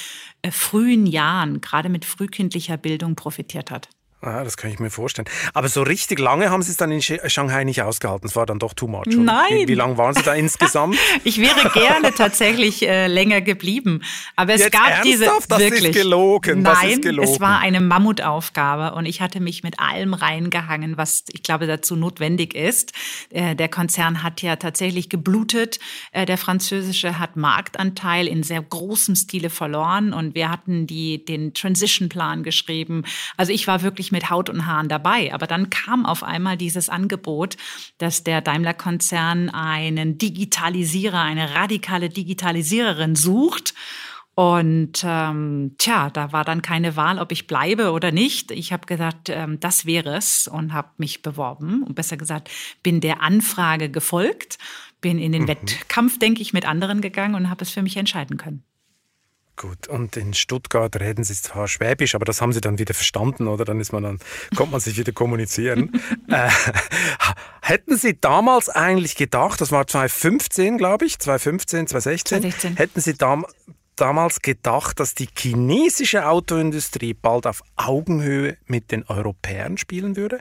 [0.42, 3.90] äh, frühen Jahren, gerade mit frühkindlicher Bildung, profitiert hat.
[4.22, 5.28] Ah, das kann ich mir vorstellen.
[5.54, 8.28] Aber so richtig lange haben Sie es dann in Shanghai nicht ausgehalten.
[8.28, 9.08] Es war dann doch too much.
[9.08, 9.18] Oder?
[9.18, 9.48] Nein.
[9.52, 10.96] Wie, wie lange waren Sie da insgesamt?
[11.24, 14.04] ich wäre gerne tatsächlich äh, länger geblieben.
[14.36, 15.06] Aber es Jetzt gab ernsthaft?
[15.06, 15.86] diese Das wirklich.
[15.86, 16.64] ist gelogen.
[16.64, 17.30] Das Nein, ist gelogen.
[17.32, 21.96] es war eine Mammutaufgabe und ich hatte mich mit allem reingehangen, was ich glaube dazu
[21.96, 22.94] notwendig ist.
[23.32, 25.80] Äh, der Konzern hat ja tatsächlich geblutet.
[26.12, 31.54] Äh, der französische hat Marktanteil in sehr großem Stile verloren und wir hatten die den
[31.54, 33.04] Transition Plan geschrieben.
[33.38, 35.34] Also ich war wirklich mit Haut und Haaren dabei.
[35.34, 37.58] Aber dann kam auf einmal dieses Angebot,
[37.97, 43.74] dass der Daimler-Konzern einen Digitalisierer, eine radikale Digitalisiererin sucht.
[44.34, 48.52] Und ähm, tja, da war dann keine Wahl, ob ich bleibe oder nicht.
[48.52, 51.84] Ich habe gesagt, ähm, das wäre es und habe mich beworben.
[51.84, 52.50] Und besser gesagt,
[52.82, 54.58] bin der Anfrage gefolgt,
[55.02, 55.47] bin in den mhm.
[55.50, 58.63] Wettkampf, denke ich, mit anderen gegangen und habe es für mich entscheiden können.
[59.58, 63.48] Gut, und in Stuttgart reden Sie zwar Schwäbisch, aber das haben Sie dann wieder verstanden,
[63.48, 63.66] oder?
[63.66, 64.20] Dann ist man dann,
[64.56, 65.92] kommt man sich wieder kommunizieren.
[66.30, 66.50] äh,
[67.62, 72.78] hätten Sie damals eigentlich gedacht, das war 2015, glaube ich, 2015, 2016, 2016.
[72.78, 73.46] hätten Sie dam
[73.98, 80.40] damals gedacht, dass die chinesische Autoindustrie bald auf Augenhöhe mit den Europäern spielen würde?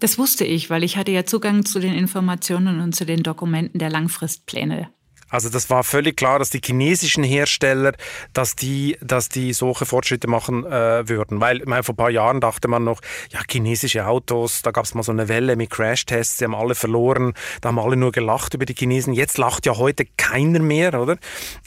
[0.00, 3.78] Das wusste ich, weil ich hatte ja Zugang zu den Informationen und zu den Dokumenten
[3.78, 4.88] der Langfristpläne
[5.28, 7.92] also das war völlig klar, dass die chinesischen Hersteller,
[8.32, 11.40] dass die, dass die solche Fortschritte machen äh, würden.
[11.40, 14.94] Weil meine, vor ein paar Jahren dachte man noch, ja, chinesische Autos, da gab es
[14.94, 18.54] mal so eine Welle mit Crashtests, sie haben alle verloren, da haben alle nur gelacht
[18.54, 19.14] über die Chinesen.
[19.14, 21.16] Jetzt lacht ja heute keiner mehr, oder?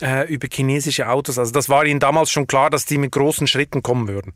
[0.02, 1.38] Äh, über chinesische Autos.
[1.38, 4.34] Also das war ihnen damals schon klar, dass die mit großen Schritten kommen würden.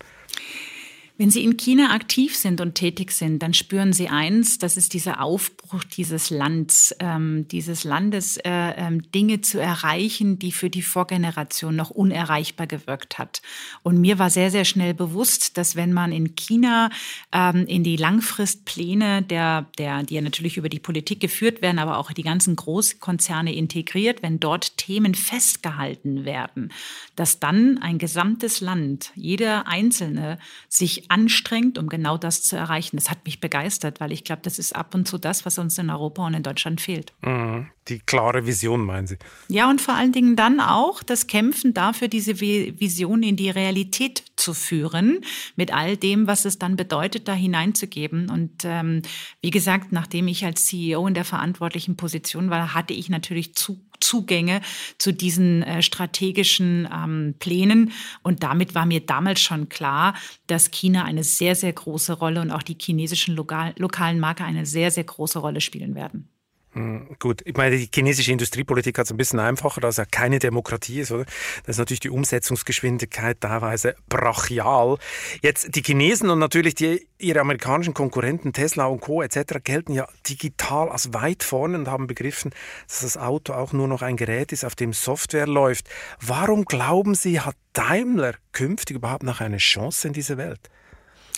[1.15, 4.95] Wenn Sie in China aktiv sind und tätig sind, dann spüren Sie eins, das ist
[4.95, 10.81] dieser Aufbruch dieses Landes, ähm, dieses Landes, äh, ähm, Dinge zu erreichen, die für die
[10.81, 13.43] Vorgeneration noch unerreichbar gewirkt hat.
[13.83, 16.89] Und mir war sehr, sehr schnell bewusst, dass wenn man in China
[17.31, 21.99] ähm, in die Langfristpläne, der, der, die ja natürlich über die Politik geführt werden, aber
[21.99, 26.71] auch die ganzen Großkonzerne integriert, wenn dort Themen festgehalten werden,
[27.15, 32.97] dass dann ein gesamtes Land, jeder Einzelne sich wirklich anstrengend, um genau das zu erreichen.
[32.97, 35.77] Das hat mich begeistert, weil ich glaube, das ist ab und zu das, was uns
[35.77, 37.13] in Europa und in Deutschland fehlt.
[37.21, 37.67] Mhm.
[37.89, 39.17] Die klare Vision, meinen Sie?
[39.49, 44.23] Ja, und vor allen Dingen dann auch das Kämpfen dafür, diese Vision in die Realität
[44.37, 45.19] zu führen,
[45.57, 48.29] mit all dem, was es dann bedeutet, da hineinzugeben.
[48.29, 49.01] Und ähm,
[49.41, 53.81] wie gesagt, nachdem ich als CEO in der verantwortlichen Position war, hatte ich natürlich zu
[54.03, 54.61] Zugänge
[54.97, 57.91] zu diesen äh, strategischen ähm, Plänen.
[58.21, 60.15] Und damit war mir damals schon klar,
[60.47, 64.65] dass China eine sehr, sehr große Rolle und auch die chinesischen lokal lokalen Marke eine
[64.65, 66.32] sehr, sehr große Rolle spielen werden.
[66.73, 70.05] Hm, gut, ich meine, die chinesische Industriepolitik hat es ein bisschen einfacher, da es ja
[70.05, 71.25] keine Demokratie ist, oder?
[71.65, 74.97] Da ist natürlich die Umsetzungsgeschwindigkeit teilweise brachial.
[75.43, 79.21] Jetzt die Chinesen und natürlich die, ihre amerikanischen Konkurrenten Tesla und Co.
[79.21, 79.59] etc.
[79.63, 82.51] gelten ja digital als weit vorne und haben begriffen,
[82.87, 85.87] dass das Auto auch nur noch ein Gerät ist, auf dem Software läuft.
[86.19, 90.69] Warum glauben Sie, hat Daimler künftig überhaupt noch eine Chance in dieser Welt?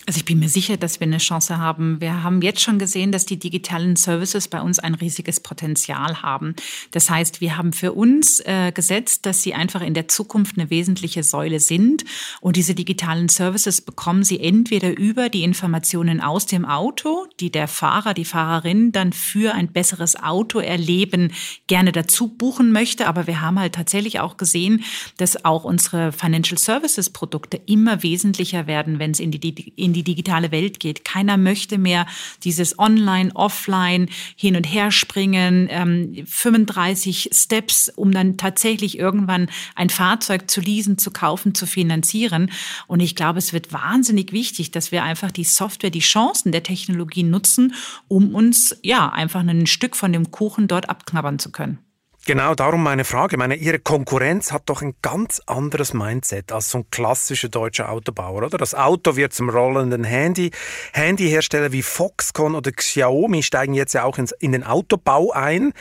[0.08, 2.00] Also ich bin mir sicher, dass wir eine Chance haben.
[2.00, 6.56] Wir haben jetzt schon gesehen, dass die digitalen Services bei uns ein riesiges Potenzial haben.
[6.92, 10.70] Das heißt, wir haben für uns äh, gesetzt, dass sie einfach in der Zukunft eine
[10.70, 12.06] wesentliche Säule sind.
[12.40, 17.68] Und diese digitalen Services bekommen sie entweder über die Informationen aus dem Auto, die der
[17.68, 21.34] Fahrer, die Fahrerin dann für ein besseres Autoerleben
[21.66, 23.08] gerne dazu buchen möchte.
[23.08, 24.84] Aber wir haben halt tatsächlich auch gesehen,
[25.18, 30.04] dass auch unsere Financial Services Produkte immer wesentlicher werden, wenn es in die, in die
[30.04, 31.06] digitale Welt geht.
[31.06, 32.06] Keiner möchte mehr
[32.44, 39.90] dieses Online, Offline hin und her springen, ähm, 35 Steps, um dann tatsächlich irgendwann ein
[39.90, 42.52] Fahrzeug zu leasen, zu kaufen, zu finanzieren.
[42.88, 46.64] Und ich glaube, es wird wahnsinnig wichtig, dass wir einfach die Software, die Chancen der
[46.64, 47.74] Technologie nutzen,
[48.08, 51.85] um uns ja einfach ein Stück von dem Kuchen dort abknabbern zu können.
[52.28, 53.38] Genau darum meine Frage.
[53.38, 58.42] meine, Ihre Konkurrenz hat doch ein ganz anderes Mindset als so ein klassischer deutscher Autobauer,
[58.48, 58.58] oder?
[58.58, 60.50] Das Auto wird zum rollenden Handy.
[60.94, 65.72] Handyhersteller wie Foxconn oder Xiaomi steigen jetzt ja auch ins, in den Autobau ein.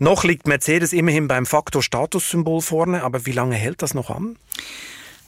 [0.00, 4.36] Noch liegt Mercedes immerhin beim Faktor Statussymbol vorne, aber wie lange hält das noch an?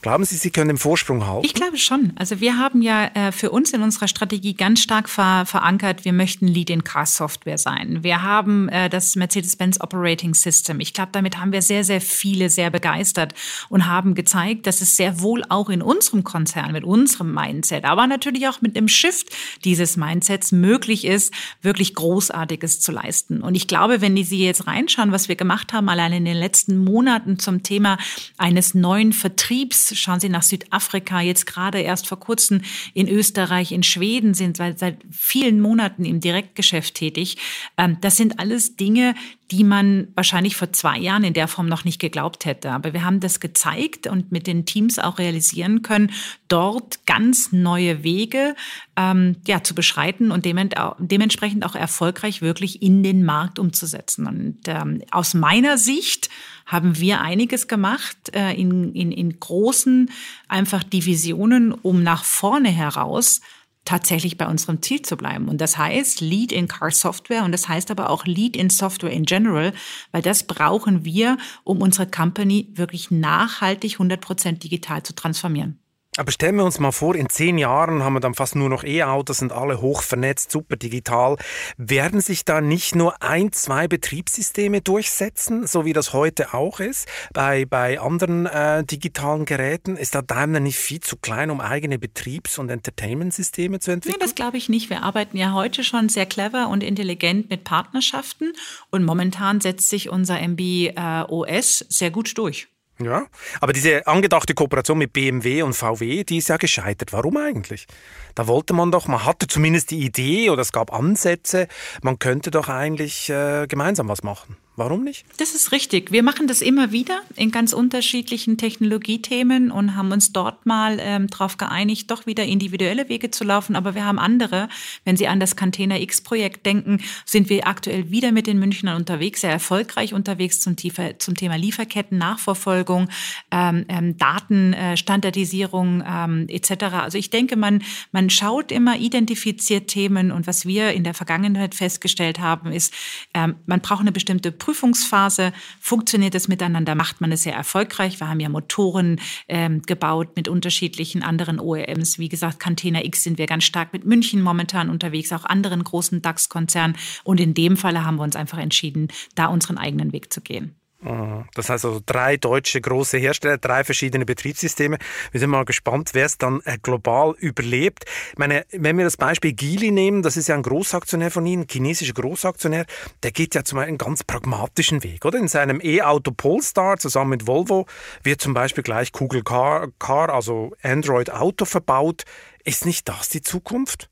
[0.03, 1.43] Glauben Sie, Sie können den Vorsprung halten?
[1.43, 2.13] Ich glaube schon.
[2.17, 6.13] Also wir haben ja äh, für uns in unserer Strategie ganz stark ver verankert, wir
[6.13, 8.03] möchten Lead-in-Car-Software sein.
[8.03, 10.79] Wir haben äh, das Mercedes-Benz Operating System.
[10.79, 13.33] Ich glaube, damit haben wir sehr, sehr viele sehr begeistert
[13.69, 18.05] und haben gezeigt, dass es sehr wohl auch in unserem Konzern mit unserem Mindset, aber
[18.05, 19.29] natürlich auch mit dem Shift
[19.63, 23.41] dieses Mindsets möglich ist, wirklich Großartiges zu leisten.
[23.41, 26.83] Und ich glaube, wenn Sie jetzt reinschauen, was wir gemacht haben, allein in den letzten
[26.83, 27.97] Monaten zum Thema
[28.37, 32.61] eines neuen Vertriebs, Schauen Sie nach Südafrika, jetzt gerade erst vor kurzem
[32.93, 37.37] in Österreich, in Schweden sind seit, seit vielen Monaten im Direktgeschäft tätig.
[37.77, 39.15] Ähm, das sind alles Dinge,
[39.51, 42.71] die man wahrscheinlich vor zwei Jahren in der Form noch nicht geglaubt hätte.
[42.71, 46.11] Aber wir haben das gezeigt und mit den Teams auch realisieren können,
[46.49, 48.55] dort ganz neue Wege
[48.97, 54.27] ähm, ja, zu beschreiten und dementsprechend auch erfolgreich wirklich in den Markt umzusetzen.
[54.27, 56.29] Und ähm, aus meiner Sicht
[56.67, 60.11] haben wir einiges gemacht äh, in, in, in großen
[60.47, 63.41] einfach Divisionen, um nach vorne heraus
[63.85, 65.47] tatsächlich bei unserem Ziel zu bleiben.
[65.47, 69.11] Und das heißt Lead in Car Software und das heißt aber auch Lead in Software
[69.11, 69.73] in General,
[70.11, 75.79] weil das brauchen wir, um unsere Company wirklich nachhaltig 100% digital zu transformieren.
[76.17, 78.83] Aber stellen wir uns mal vor, in zehn Jahren haben wir dann fast nur noch
[78.83, 81.37] E-Autos und alle hoch vernetzt, super digital.
[81.77, 87.07] Werden sich da nicht nur ein, zwei Betriebssysteme durchsetzen, so wie das heute auch ist,
[87.33, 89.95] bei, bei anderen äh, digitalen Geräten?
[89.95, 94.19] Ist da Daimler nicht viel zu klein, um eigene Betriebs- und Entertainment-Systeme zu entwickeln?
[94.19, 94.89] Ja, das glaube ich nicht.
[94.89, 98.53] Wir arbeiten ja heute schon sehr clever und intelligent mit Partnerschaften
[98.89, 102.69] und momentan setzt sich unser MB äh, OS sehr gut durch.
[102.99, 103.27] Ja,
[103.61, 107.13] aber diese angedachte Kooperation mit BMW und VW, die ist ja gescheitert.
[107.13, 107.85] Warum eigentlich?
[108.33, 111.67] Da wollte man doch, man hatte zumindest die Idee oder es gab Ansätze,
[112.01, 114.57] man könnte doch eigentlich äh, gemeinsam was machen.
[114.77, 115.25] Warum nicht?
[115.37, 116.11] Das ist richtig.
[116.11, 121.25] Wir machen das immer wieder in ganz unterschiedlichen Technologiethemen und haben uns dort mal ähm,
[121.25, 123.75] darauf geeinigt, doch wieder individuelle Wege zu laufen.
[123.75, 124.69] Aber wir haben andere.
[125.03, 129.41] Wenn Sie an das Container X-Projekt denken, sind wir aktuell wieder mit den Münchnern unterwegs,
[129.41, 133.09] sehr erfolgreich unterwegs zum, tiefer, zum Thema Lieferketten, Nachverfolgung,
[133.49, 136.83] ähm, ähm, Datenstandardisierung äh, ähm, etc.
[137.01, 141.73] Also ich denke, man, man schaut immer, identifiziert Themen und was wir in der Vergangenheit
[141.73, 142.93] festgestellt haben, ist,
[143.33, 145.53] ähm, man braucht eine bestimmte Prüfungsphase.
[145.79, 146.93] Funktioniert es miteinander?
[146.93, 148.19] Macht man es sehr erfolgreich?
[148.19, 152.19] Wir haben ja Motoren ähm, gebaut mit unterschiedlichen anderen OEMs.
[152.19, 156.21] Wie gesagt, Container X sind wir ganz stark mit München momentan unterwegs, auch anderen großen
[156.21, 156.97] DAX-Konzernen.
[157.23, 160.75] Und in dem Falle haben wir uns einfach entschieden, da unseren eigenen Weg zu gehen.
[161.07, 161.45] Mhm.
[161.53, 164.97] Das heißt also drei deutsche große Hersteller, drei verschiedene Betriebssysteme.
[165.31, 168.05] Wir sind mal gespannt, wer es dann äh, global überlebt.
[168.31, 171.65] Ich meine, wenn wir das Beispiel Geely nehmen, das ist ja ein Großaktionär von Ihnen,
[171.69, 172.85] chinesischer Großaktionär,
[173.23, 175.39] der geht ja zum einen ganz pragmatischen Weg, oder?
[175.39, 177.85] In seinem E-Auto Polestar zusammen mit Volvo
[178.23, 182.23] wird zum Beispiel gleich Google Car, Car also Android Auto verbaut.
[182.63, 184.09] Ist nicht das die Zukunft?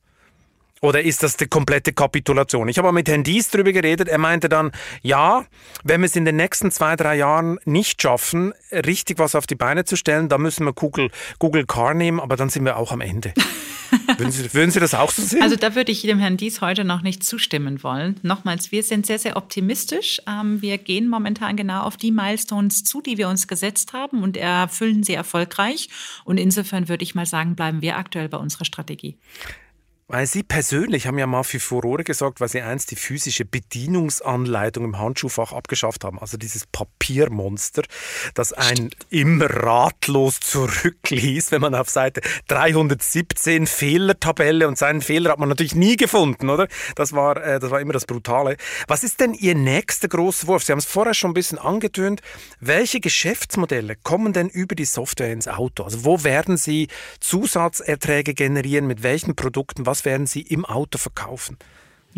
[0.86, 2.68] Oder ist das die komplette Kapitulation?
[2.68, 4.06] Ich habe mit Herrn Dies darüber geredet.
[4.06, 4.70] Er meinte dann,
[5.02, 5.44] ja,
[5.82, 9.56] wenn wir es in den nächsten zwei, drei Jahren nicht schaffen, richtig was auf die
[9.56, 12.92] Beine zu stellen, dann müssen wir Google, Google Car nehmen, aber dann sind wir auch
[12.92, 13.34] am Ende.
[14.16, 15.42] würden, Sie, würden Sie das auch so sehen?
[15.42, 18.20] Also da würde ich dem Herrn Dies heute noch nicht zustimmen wollen.
[18.22, 20.20] Nochmals, wir sind sehr, sehr optimistisch.
[20.28, 24.36] Ähm, wir gehen momentan genau auf die Milestones zu, die wir uns gesetzt haben und
[24.36, 25.88] erfüllen sie erfolgreich.
[26.24, 29.16] Und insofern würde ich mal sagen, bleiben wir aktuell bei unserer Strategie.
[30.08, 34.84] Weil Sie persönlich haben ja mal für Furore gesorgt, weil Sie einst die physische Bedienungsanleitung
[34.84, 36.20] im Handschuhfach abgeschafft haben.
[36.20, 37.82] Also dieses Papiermonster,
[38.34, 45.40] das einen immer ratlos zurückließ, wenn man auf Seite 317 Fehlertabelle und seinen Fehler hat
[45.40, 46.68] man natürlich nie gefunden, oder?
[46.94, 48.58] Das war, äh, das war immer das Brutale.
[48.86, 50.62] Was ist denn Ihr nächster großer Wurf?
[50.62, 52.20] Sie haben es vorher schon ein bisschen angetönt.
[52.60, 55.82] Welche Geschäftsmodelle kommen denn über die Software ins Auto?
[55.82, 56.86] Also wo werden Sie
[57.18, 58.86] Zusatzerträge generieren?
[58.86, 59.84] Mit welchen Produkten?
[59.84, 61.56] Was was werden Sie im Auto verkaufen?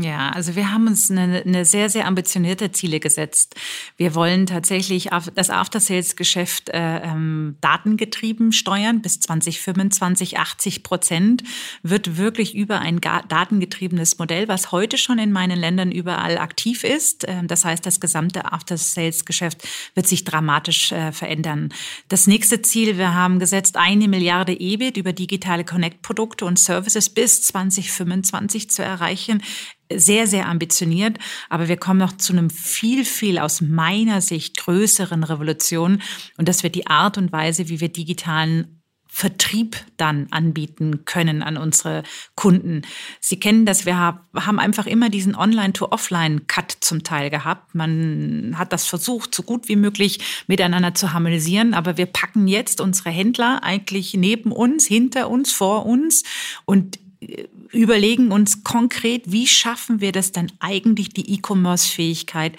[0.00, 3.56] Ja, also wir haben uns eine, eine, sehr, sehr ambitionierte Ziele gesetzt.
[3.96, 9.02] Wir wollen tatsächlich das After-Sales-Geschäft äh, ähm, datengetrieben steuern.
[9.02, 11.42] Bis 2025 80 Prozent
[11.82, 17.24] wird wirklich über ein datengetriebenes Modell, was heute schon in meinen Ländern überall aktiv ist.
[17.24, 21.70] Äh, das heißt, das gesamte After-Sales-Geschäft wird sich dramatisch äh, verändern.
[22.08, 27.42] Das nächste Ziel, wir haben gesetzt, eine Milliarde EBIT über digitale Connect-Produkte und Services bis
[27.42, 29.42] 2025 zu erreichen
[29.92, 35.24] sehr, sehr ambitioniert, aber wir kommen noch zu einem viel, viel aus meiner Sicht größeren
[35.24, 36.02] Revolution.
[36.36, 38.78] Und das wird die Art und Weise, wie wir digitalen
[39.10, 42.04] Vertrieb dann anbieten können an unsere
[42.36, 42.82] Kunden.
[43.20, 47.74] Sie kennen das, wir haben einfach immer diesen Online-to-Offline-Cut zum Teil gehabt.
[47.74, 52.80] Man hat das versucht, so gut wie möglich miteinander zu harmonisieren, aber wir packen jetzt
[52.80, 56.22] unsere Händler eigentlich neben uns, hinter uns, vor uns
[56.64, 57.00] und
[57.72, 62.56] überlegen uns konkret, wie schaffen wir das dann eigentlich, die E-Commerce-Fähigkeit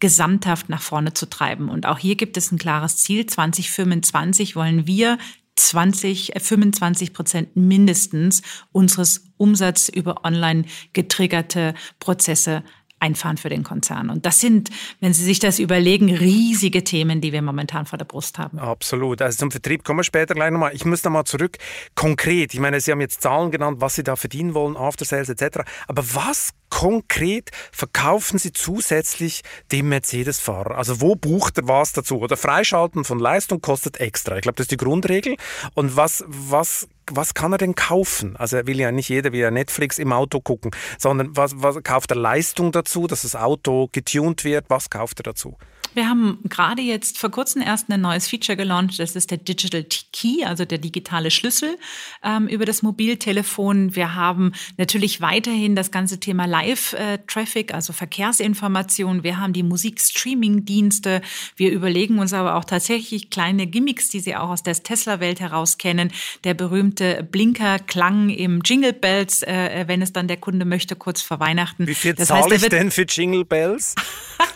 [0.00, 1.68] gesamthaft nach vorne zu treiben.
[1.68, 3.26] Und auch hier gibt es ein klares Ziel.
[3.26, 5.18] 2025 wollen wir
[5.56, 8.42] 20, 25 Prozent mindestens
[8.72, 12.62] unseres Umsatz über online getriggerte Prozesse
[13.00, 14.10] einfahren für den Konzern.
[14.10, 18.04] Und das sind, wenn Sie sich das überlegen, riesige Themen, die wir momentan vor der
[18.04, 18.58] Brust haben.
[18.58, 19.22] Absolut.
[19.22, 20.74] Also zum Vertrieb kommen wir später gleich nochmal.
[20.74, 21.56] Ich muss da mal zurück.
[21.94, 25.28] Konkret, ich meine, Sie haben jetzt Zahlen genannt, was Sie da verdienen wollen, After Sales
[25.28, 25.60] etc.
[25.88, 30.76] Aber was konkret verkaufen Sie zusätzlich dem Mercedes-Fahrer?
[30.76, 32.20] Also wo bucht er was dazu?
[32.20, 34.36] Oder Freischalten von Leistung kostet extra.
[34.36, 35.36] Ich glaube, das ist die Grundregel.
[35.74, 38.36] Und was, was was kann er denn kaufen?
[38.36, 42.10] Also er will ja nicht jeder wie Netflix im Auto gucken, sondern was, was kauft
[42.10, 44.66] er Leistung dazu, dass das Auto getuned wird?
[44.68, 45.56] Was kauft er dazu?
[45.94, 48.98] Wir haben gerade jetzt vor kurzem erst ein neues Feature gelauncht.
[49.00, 51.76] Das ist der Digital Key, also der digitale Schlüssel
[52.22, 53.96] ähm, über das Mobiltelefon.
[53.96, 59.24] Wir haben natürlich weiterhin das ganze Thema Live-Traffic, also Verkehrsinformation.
[59.24, 61.22] Wir haben die Musikstreaming-Dienste.
[61.56, 65.76] Wir überlegen uns aber auch tatsächlich kleine Gimmicks, die Sie auch aus der Tesla-Welt heraus
[65.76, 66.12] kennen.
[66.44, 71.40] Der berühmte Blinker-Klang im Jingle Bells, äh, wenn es dann der Kunde möchte, kurz vor
[71.40, 71.86] Weihnachten.
[71.86, 73.94] Wie viel zahle ich denn für Jingle Bells?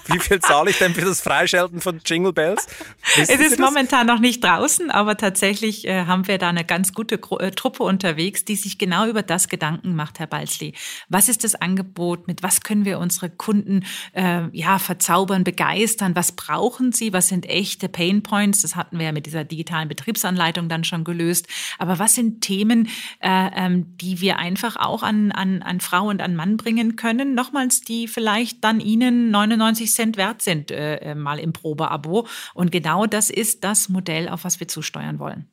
[0.07, 2.67] Wie viel zahle ich denn für das Freischalten von Jingle Bells?
[3.17, 6.93] Wissen es ist momentan noch nicht draußen, aber tatsächlich äh, haben wir da eine ganz
[6.93, 10.75] gute Gru äh, Truppe unterwegs, die sich genau über das Gedanken macht, Herr Balzli.
[11.09, 12.29] Was ist das Angebot?
[12.29, 16.15] Mit was können wir unsere Kunden äh, ja, verzaubern, begeistern?
[16.15, 17.15] Was brauchen sie?
[17.15, 18.61] Was sind echte Pain Points?
[18.61, 21.47] Das hatten wir ja mit dieser digitalen Betriebsanleitung dann schon gelöst.
[21.79, 22.89] Aber was sind Themen,
[23.21, 27.35] äh, ähm, die wir einfach auch an, an, an Frau und an Mann bringen können?
[27.35, 32.27] Nochmals, die vielleicht dann Ihnen 99 Cent wert sind, äh, äh, mal im Probeabo.
[32.55, 35.49] Und genau das ist das Modell, auf was wir zusteuern wollen.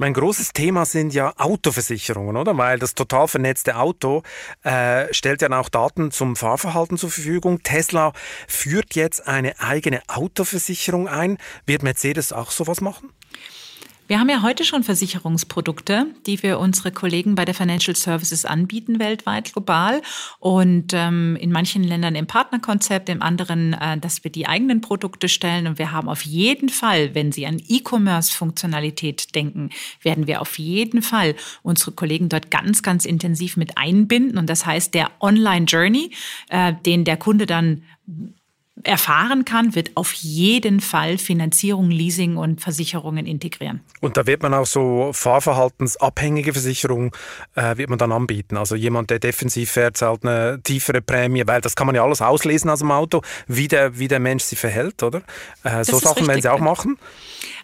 [0.00, 2.56] Mein großes Thema sind ja Autoversicherungen, oder?
[2.56, 4.22] Weil das total vernetzte Auto
[4.62, 7.64] äh, stellt ja auch Daten zum Fahrverhalten zur Verfügung.
[7.64, 8.12] Tesla
[8.46, 11.36] führt jetzt eine eigene Autoversicherung ein.
[11.66, 13.10] Wird Mercedes auch sowas machen?
[14.08, 18.98] Wir haben ja heute schon Versicherungsprodukte, die wir unsere Kollegen bei der Financial Services anbieten,
[18.98, 20.00] weltweit, global.
[20.38, 25.28] Und ähm, in manchen Ländern im Partnerkonzept, in anderen, äh, dass wir die eigenen Produkte
[25.28, 25.66] stellen.
[25.66, 29.68] Und wir haben auf jeden Fall, wenn Sie an E-Commerce-Funktionalität denken,
[30.00, 34.38] werden wir auf jeden Fall unsere Kollegen dort ganz, ganz intensiv mit einbinden.
[34.38, 36.12] Und das heißt, der Online-Journey,
[36.48, 37.82] äh, den der Kunde dann
[38.84, 43.80] erfahren kann, wird auf jeden Fall Finanzierung, Leasing und Versicherungen integrieren.
[44.00, 47.10] Und da wird man auch so fahrverhaltensabhängige Versicherungen
[47.54, 48.56] äh, wird man dann anbieten.
[48.56, 52.22] Also jemand, der defensiv fährt, zahlt eine tiefere Prämie, weil das kann man ja alles
[52.22, 55.22] auslesen aus dem Auto, wie der, wie der Mensch sich verhält, oder?
[55.64, 56.98] Äh, so Sachen werden Sie auch machen?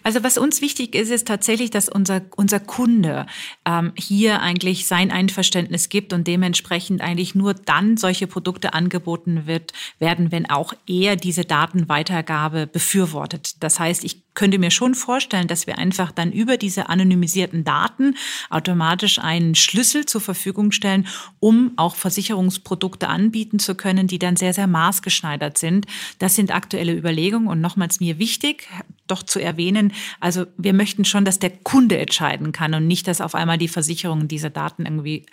[0.04, 3.26] Also was uns wichtig ist, ist tatsächlich, dass unser, unser Kunde
[3.64, 9.72] ähm, hier eigentlich sein Einverständnis gibt und dementsprechend eigentlich nur dann solche Produkte angeboten wird,
[9.98, 13.62] werden, wenn auch er diese Datenweitergabe befürwortet.
[13.62, 18.16] Das heißt, ich könnte mir schon vorstellen, dass wir einfach dann über diese anonymisierten Daten
[18.50, 21.06] automatisch einen Schlüssel zur Verfügung stellen,
[21.40, 25.86] um auch Versicherungsprodukte anbieten zu können, die dann sehr, sehr maßgeschneidert sind.
[26.18, 28.68] Das sind aktuelle Überlegungen und nochmals mir wichtig,
[29.06, 33.20] doch zu erwähnen, also wir möchten schon, dass der Kunde entscheiden kann und nicht, dass
[33.20, 35.26] auf einmal die Versicherungen diese Daten irgendwie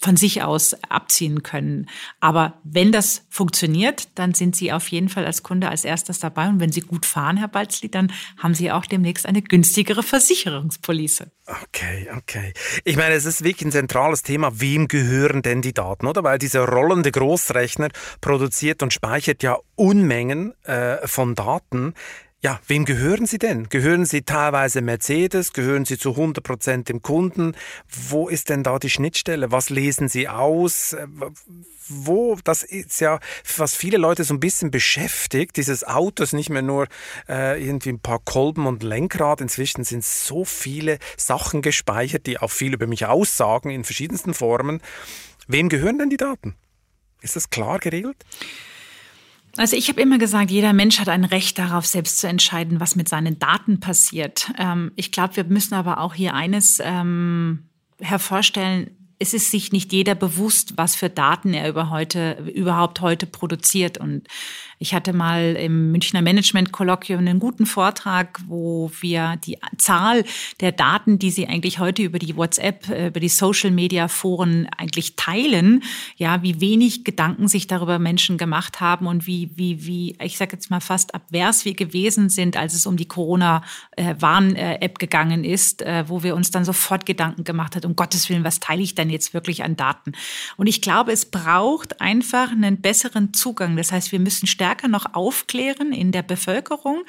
[0.00, 1.88] von sich aus abziehen können.
[2.20, 6.48] Aber wenn das funktioniert, dann sind Sie auf jeden Fall als Kunde als erstes dabei.
[6.48, 11.30] Und wenn Sie gut fahren, Herr Balzli, dann haben Sie auch demnächst eine günstigere Versicherungspolice.
[11.46, 12.54] Okay, okay.
[12.84, 14.60] Ich meine, es ist wirklich ein zentrales Thema.
[14.60, 16.24] Wem gehören denn die Daten, oder?
[16.24, 17.88] Weil dieser rollende Großrechner
[18.20, 21.94] produziert und speichert ja Unmengen äh, von Daten.
[22.42, 23.68] Ja, wem gehören Sie denn?
[23.68, 25.52] Gehören Sie teilweise Mercedes?
[25.52, 27.54] Gehören Sie zu 100 Prozent dem Kunden?
[28.08, 29.52] Wo ist denn da die Schnittstelle?
[29.52, 30.94] Was lesen Sie aus?
[30.94, 31.06] Äh,
[31.88, 33.20] wo, das ist ja,
[33.58, 35.58] was viele Leute so ein bisschen beschäftigt.
[35.58, 36.86] Dieses Auto ist nicht mehr nur
[37.28, 39.42] äh, irgendwie ein paar Kolben und Lenkrad.
[39.42, 44.80] Inzwischen sind so viele Sachen gespeichert, die auch viel über mich aussagen in verschiedensten Formen.
[45.46, 46.54] Wem gehören denn die Daten?
[47.20, 48.24] Ist das klar geregelt?
[49.56, 52.96] Also ich habe immer gesagt, jeder Mensch hat ein Recht darauf, selbst zu entscheiden, was
[52.96, 54.50] mit seinen Daten passiert.
[54.58, 57.68] Ähm, ich glaube, wir müssen aber auch hier eines ähm,
[58.00, 58.90] hervorstellen
[59.20, 63.98] es ist sich nicht jeder bewusst, was für Daten er über heute, überhaupt heute produziert.
[63.98, 64.26] Und
[64.82, 70.24] ich hatte mal im Münchner Management-Kolloquium einen guten Vortrag, wo wir die Zahl
[70.60, 75.82] der Daten, die sie eigentlich heute über die WhatsApp, äh, über die Social-Media-Foren eigentlich teilen,
[76.16, 80.52] ja, wie wenig Gedanken sich darüber Menschen gemacht haben und wie, wie, wie, ich sage
[80.54, 86.04] jetzt mal fast abvers wir gewesen sind, als es um die Corona-Warn-App gegangen ist, äh,
[86.08, 89.10] wo wir uns dann sofort Gedanken gemacht hat, um Gottes Willen, was teile ich denn
[89.10, 90.12] jetzt wirklich an Daten?
[90.56, 93.76] Und ich glaube, es braucht einfach einen besseren Zugang.
[93.76, 97.02] Das heißt, wir müssen stärker noch aufklären in der Bevölkerung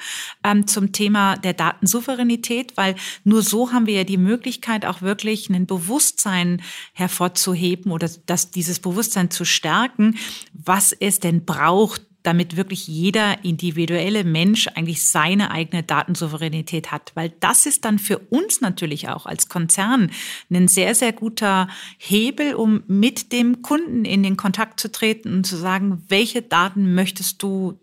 [0.44, 5.48] ähm, zum Thema der Datensouveränität, weil nur so haben wir ja die Möglichkeit, auch wirklich
[5.50, 10.18] ein Bewusstsein hervorzuheben oder dass dieses Bewusstsein zu stärken,
[10.52, 17.12] was es denn braucht, damit wirklich jeder individuelle Mensch eigentlich seine eigene Datensouveränität hat.
[17.14, 20.10] Weil das ist dann für uns natürlich auch als Konzern
[20.50, 21.68] ein sehr, sehr guter
[21.98, 26.94] Hebel, um mit dem Kunden in den Kontakt zu treten und zu sagen, welche Daten
[26.94, 27.78] möchtest du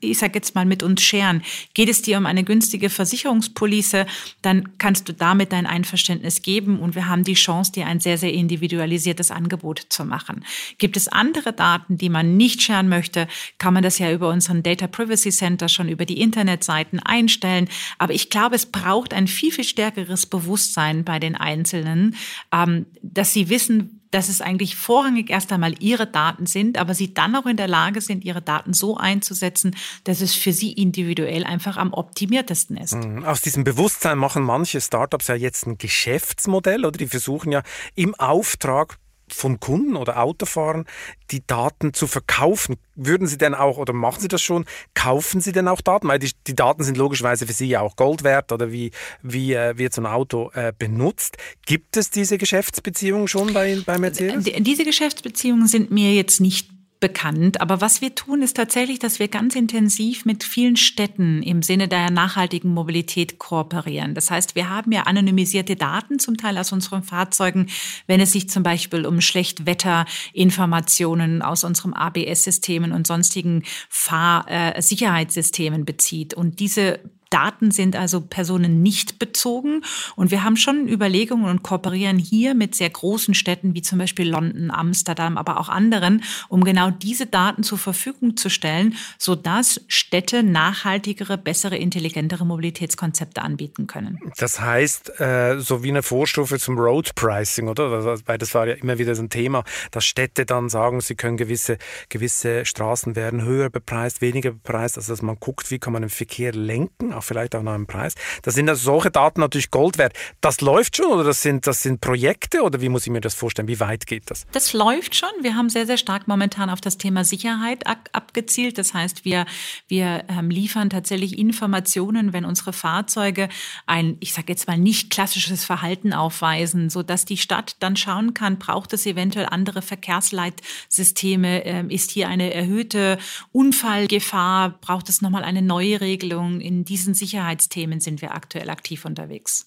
[0.00, 1.42] ich sage jetzt mal, mit uns scheren.
[1.74, 4.06] Geht es dir um eine günstige Versicherungspolice,
[4.42, 8.18] dann kannst du damit dein Einverständnis geben und wir haben die Chance, dir ein sehr,
[8.18, 10.44] sehr individualisiertes Angebot zu machen.
[10.78, 13.28] Gibt es andere Daten, die man nicht scheren möchte,
[13.58, 17.68] kann man das ja über unseren Data Privacy Center schon über die Internetseiten einstellen.
[17.98, 22.16] Aber ich glaube, es braucht ein viel, viel stärkeres Bewusstsein bei den Einzelnen,
[22.52, 27.14] ähm, dass sie wissen, dass es eigentlich vorrangig erst einmal ihre Daten sind, aber sie
[27.14, 31.44] dann auch in der Lage sind, ihre Daten so einzusetzen, dass es für sie individuell
[31.44, 32.94] einfach am optimiertesten ist.
[32.94, 33.24] Mhm.
[33.24, 37.62] Aus diesem Bewusstsein machen manche Startups ja jetzt ein Geschäftsmodell oder die versuchen ja
[37.94, 38.98] im Auftrag
[39.32, 40.86] von Kunden oder Autofahrern
[41.30, 42.76] die Daten zu verkaufen.
[42.94, 44.64] Würden Sie denn auch, oder machen Sie das schon,
[44.94, 46.08] kaufen Sie denn auch Daten?
[46.08, 48.90] Weil die, die Daten sind logischerweise für Sie ja auch Gold wert oder wie,
[49.22, 51.36] wie äh, wird so ein Auto äh, benutzt.
[51.66, 54.44] Gibt es diese Geschäftsbeziehungen schon bei, bei Mercedes?
[54.44, 56.68] Diese Geschäftsbeziehungen sind mir jetzt nicht
[57.00, 57.60] bekannt.
[57.60, 61.88] Aber was wir tun, ist tatsächlich, dass wir ganz intensiv mit vielen Städten im Sinne
[61.88, 64.14] der nachhaltigen Mobilität kooperieren.
[64.14, 67.68] Das heißt, wir haben ja anonymisierte Daten zum Teil aus unseren Fahrzeugen,
[68.06, 76.34] wenn es sich zum Beispiel um Schlechtwetterinformationen aus unserem ABS-Systemen und sonstigen Fahrsicherheitssystemen bezieht.
[76.34, 79.82] Und diese Daten sind also Personen nicht bezogen.
[80.16, 84.28] Und wir haben schon Überlegungen und kooperieren hier mit sehr großen Städten wie zum Beispiel
[84.28, 90.42] London, Amsterdam, aber auch anderen, um genau diese Daten zur Verfügung zu stellen, sodass Städte
[90.42, 94.18] nachhaltigere, bessere, intelligentere Mobilitätskonzepte anbieten können.
[94.36, 98.20] Das heißt, äh, so wie eine Vorstufe zum Road Pricing, oder?
[98.26, 101.36] Weil das war ja immer wieder so ein Thema, dass Städte dann sagen, sie können
[101.36, 101.78] gewisse,
[102.08, 106.10] gewisse Straßen werden höher bepreist, weniger bepreist, also dass man guckt, wie kann man den
[106.10, 108.14] Verkehr lenken auch vielleicht auch nach einem Preis.
[108.42, 110.14] Da sind also solche Daten natürlich Gold wert.
[110.40, 113.34] Das läuft schon oder das sind, das sind Projekte oder wie muss ich mir das
[113.34, 113.68] vorstellen?
[113.68, 114.46] Wie weit geht das?
[114.52, 115.28] Das läuft schon.
[115.42, 118.78] Wir haben sehr, sehr stark momentan auf das Thema Sicherheit abgezielt.
[118.78, 119.46] Das heißt, wir,
[119.88, 123.48] wir ähm, liefern tatsächlich Informationen, wenn unsere Fahrzeuge
[123.86, 128.58] ein, ich sage jetzt mal, nicht klassisches Verhalten aufweisen, sodass die Stadt dann schauen kann,
[128.58, 131.64] braucht es eventuell andere Verkehrsleitsysteme?
[131.64, 133.18] Ähm, ist hier eine erhöhte
[133.52, 134.70] Unfallgefahr?
[134.80, 136.60] Braucht es nochmal eine neue Regelung?
[136.60, 139.66] In diesen Sicherheitsthemen sind wir aktuell aktiv unterwegs.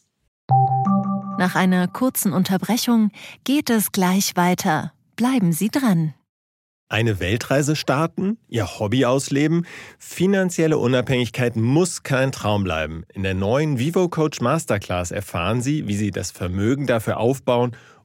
[1.38, 3.12] Nach einer kurzen Unterbrechung
[3.44, 4.94] geht es gleich weiter.
[5.16, 6.14] Bleiben Sie dran.
[6.90, 9.66] Eine Weltreise starten, ihr Hobby ausleben,
[9.98, 13.04] finanzielle Unabhängigkeit muss kein Traum bleiben.
[13.12, 17.76] In der neuen Vivo Coach Masterclass erfahren Sie, wie Sie das Vermögen dafür aufbauen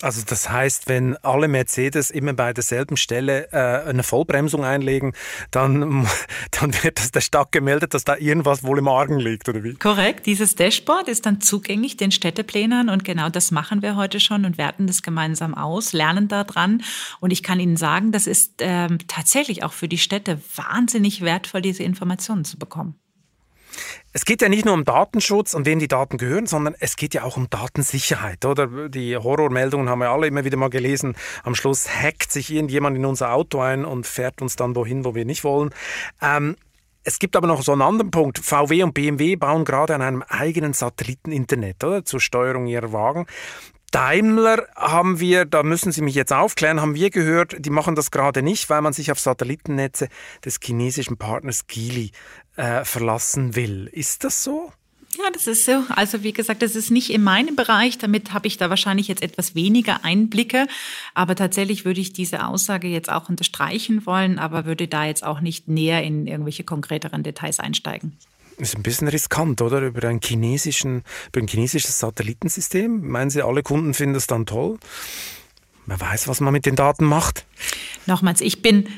[0.00, 5.12] Also das heißt, wenn alle Mercedes immer bei derselben Stelle äh, eine Vollbremsung einlegen,
[5.50, 6.06] dann,
[6.52, 9.74] dann wird das der Stadt gemeldet, dass da irgendwas wohl im Argen liegt, oder wie?
[9.74, 10.26] Korrekt.
[10.26, 14.56] Dieses Dashboard ist dann zugänglich den Städteplanern und genau das machen wir heute schon und
[14.56, 16.82] werten das gemeinsam aus, lernen daran.
[17.18, 21.60] Und ich kann Ihnen sagen, das ist ähm, tatsächlich auch für die Städte wahnsinnig wertvoll,
[21.60, 22.94] diese Informationen zu bekommen.
[24.12, 27.14] Es geht ja nicht nur um Datenschutz und wem die Daten gehören, sondern es geht
[27.14, 28.88] ja auch um Datensicherheit, oder?
[28.88, 31.14] Die Horrormeldungen haben wir alle immer wieder mal gelesen.
[31.44, 35.14] Am Schluss hackt sich irgendjemand in unser Auto ein und fährt uns dann wohin, wo
[35.14, 35.70] wir nicht wollen.
[36.22, 36.56] Ähm,
[37.04, 38.38] es gibt aber noch so einen anderen Punkt.
[38.38, 43.26] VW und BMW bauen gerade an einem eigenen Satelliteninternet oder, zur Steuerung ihrer Wagen.
[43.90, 48.10] Daimler haben wir, da müssen Sie mich jetzt aufklären, haben wir gehört, die machen das
[48.10, 50.08] gerade nicht, weil man sich auf Satellitennetze
[50.44, 52.12] des chinesischen Partners Geely
[52.56, 53.88] äh, verlassen will.
[53.92, 54.72] Ist das so?
[55.16, 55.84] Ja, das ist so.
[55.88, 57.98] Also wie gesagt, das ist nicht in meinem Bereich.
[57.98, 60.66] Damit habe ich da wahrscheinlich jetzt etwas weniger Einblicke.
[61.14, 65.40] Aber tatsächlich würde ich diese Aussage jetzt auch unterstreichen wollen, aber würde da jetzt auch
[65.40, 68.16] nicht näher in irgendwelche konkreteren Details einsteigen.
[68.58, 69.80] Ist ein bisschen riskant, oder?
[69.80, 73.08] Über ein, chinesischen, über ein chinesisches Satellitensystem.
[73.08, 74.78] Meinen Sie, alle Kunden finden es dann toll?
[75.86, 77.46] Wer weiß, was man mit den Daten macht.
[78.06, 78.88] Nochmals, ich bin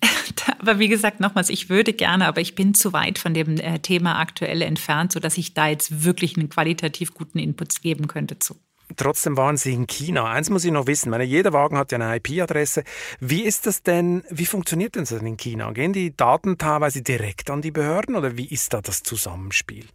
[0.58, 3.78] aber wie gesagt, nochmals, ich würde gerne, aber ich bin zu weit von dem äh,
[3.78, 8.56] Thema aktuell entfernt, sodass ich da jetzt wirklich einen qualitativ guten Input geben könnte zu.
[8.94, 10.30] Trotzdem waren Sie in China.
[10.30, 11.10] Eins muss ich noch wissen.
[11.10, 12.84] Meine, jeder Wagen hat ja eine IP-Adresse.
[13.18, 15.72] Wie ist das denn, wie funktioniert denn das in China?
[15.72, 19.86] Gehen die Daten teilweise direkt an die Behörden oder wie ist da das Zusammenspiel?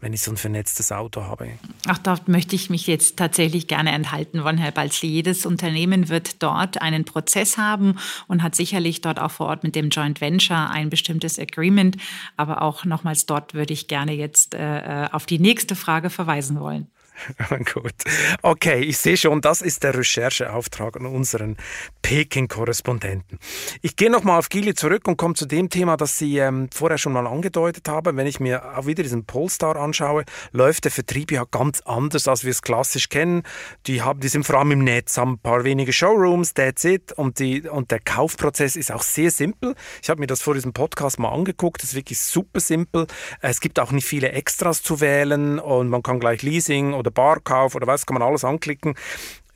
[0.00, 1.50] wenn ich so ein vernetztes Auto habe.
[1.86, 5.08] Ach, dort möchte ich mich jetzt tatsächlich gerne enthalten wollen, Herr Balzli.
[5.08, 9.74] Jedes Unternehmen wird dort einen Prozess haben und hat sicherlich dort auch vor Ort mit
[9.74, 11.96] dem Joint Venture ein bestimmtes Agreement.
[12.36, 16.58] Aber auch nochmals dort würde ich gerne jetzt äh, äh auf die nächste Frage verweisen
[16.60, 16.88] wollen.
[17.72, 17.94] Gut.
[18.42, 21.56] Okay, ich sehe schon, das ist der Rechercheauftrag an unseren
[22.02, 23.38] Peking-Korrespondenten.
[23.82, 26.98] Ich gehe nochmal auf Gili zurück und komme zu dem Thema, das Sie ähm, vorher
[26.98, 28.16] schon mal angedeutet haben.
[28.16, 32.44] Wenn ich mir auch wieder diesen Polestar anschaue, läuft der Vertrieb ja ganz anders, als
[32.44, 33.42] wir es klassisch kennen.
[33.86, 37.12] Die, haben, die sind vor allem im Netz, haben ein paar wenige Showrooms, that's it.
[37.12, 39.74] Und, die, und der Kaufprozess ist auch sehr simpel.
[40.02, 41.82] Ich habe mir das vor diesem Podcast mal angeguckt.
[41.82, 43.06] Das ist wirklich super simpel.
[43.40, 47.74] Es gibt auch nicht viele Extras zu wählen und man kann gleich Leasing oder Barkauf
[47.74, 48.94] oder was, kann man alles anklicken.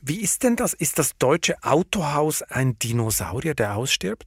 [0.00, 0.74] Wie ist denn das?
[0.74, 4.26] Ist das deutsche Autohaus ein Dinosaurier, der ausstirbt?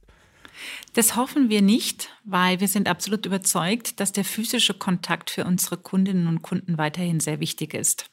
[0.94, 5.76] Das hoffen wir nicht, weil wir sind absolut überzeugt, dass der physische Kontakt für unsere
[5.76, 8.10] Kundinnen und Kunden weiterhin sehr wichtig ist.